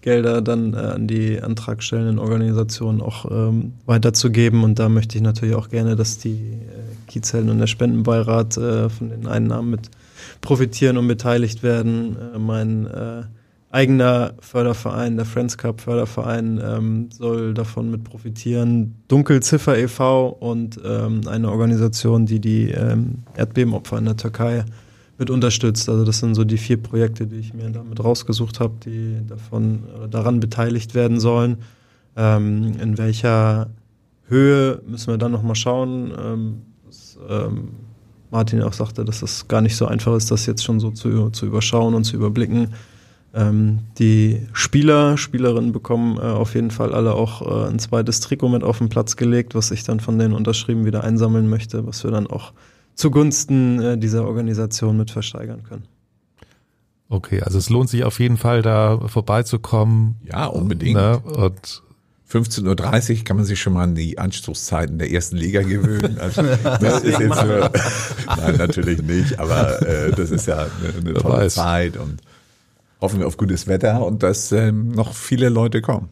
[0.02, 4.64] Spendengelder dann äh, an die antragstellenden Organisationen auch ähm, weiterzugeben.
[4.64, 8.90] Und da möchte ich natürlich auch gerne, dass die äh, Kiezhelden und der Spendenbeirat äh,
[8.90, 9.90] von den Einnahmen mit
[10.42, 12.18] profitieren und beteiligt werden.
[12.34, 13.24] Äh, mein äh,
[13.70, 18.96] eigener Förderverein, der Friends Cup Förderverein, ähm, soll davon mit profitieren.
[19.08, 20.28] Dunkelziffer e.V.
[20.28, 24.66] und ähm, eine Organisation, die die ähm, Erdbebenopfer in der Türkei
[25.22, 25.88] mit unterstützt.
[25.88, 29.84] Also das sind so die vier Projekte, die ich mir damit rausgesucht habe, die davon
[29.96, 31.60] oder daran beteiligt werden sollen.
[32.18, 33.70] Ähm, in welcher
[34.28, 36.12] Höhe müssen wir dann nochmal schauen.
[36.20, 37.70] Ähm, dass, ähm,
[38.32, 41.30] Martin auch sagte, dass es gar nicht so einfach ist, das jetzt schon so zu,
[41.30, 42.70] zu überschauen und zu überblicken.
[43.36, 48.50] Ähm, die Spieler, Spielerinnen bekommen äh, auf jeden Fall alle auch äh, ein zweites Trikot
[48.50, 52.04] mit auf den Platz gelegt, was ich dann von denen unterschrieben wieder einsammeln möchte, was
[52.04, 52.54] wir dann auch
[53.02, 55.86] zugunsten äh, dieser Organisation mit versteigern können.
[57.10, 60.16] Okay, also es lohnt sich auf jeden Fall da vorbeizukommen.
[60.24, 60.96] Ja, unbedingt.
[60.96, 61.20] Ne?
[61.20, 61.82] Und
[62.32, 66.18] 15.30 Uhr kann man sich schon mal an die Anstoßzeiten der ersten Liga gewöhnen.
[66.20, 67.72] Also, das ist jetzt nur,
[68.28, 71.56] nein, natürlich nicht, aber äh, das ist ja eine, eine tolle weiß.
[71.56, 72.22] Zeit und
[73.02, 76.08] hoffen wir auf gutes Wetter und dass ähm, noch viele Leute kommen.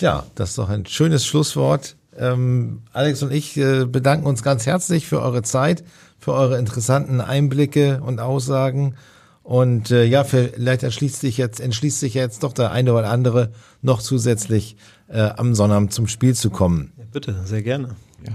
[0.00, 1.97] Ja, das ist doch ein schönes Schlusswort.
[2.18, 5.84] Ähm, Alex und ich äh, bedanken uns ganz herzlich für eure Zeit,
[6.18, 8.94] für eure interessanten Einblicke und Aussagen.
[9.42, 13.52] Und äh, ja, vielleicht entschließt sich jetzt, entschließt sich jetzt doch der eine oder andere
[13.80, 14.76] noch zusätzlich
[15.08, 16.92] äh, am Sonnabend zum Spiel zu kommen.
[16.98, 17.96] Ja, bitte, sehr gerne.
[18.26, 18.32] Ja.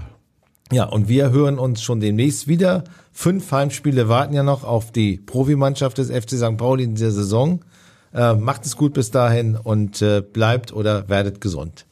[0.72, 2.84] Ja, und wir hören uns schon demnächst wieder.
[3.12, 6.56] Fünf Heimspiele warten ja noch auf die Profimannschaft des FC St.
[6.56, 7.64] Pauli in dieser Saison.
[8.12, 11.86] Äh, macht es gut bis dahin und äh, bleibt oder werdet gesund.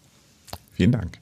[0.72, 1.21] Vielen Dank.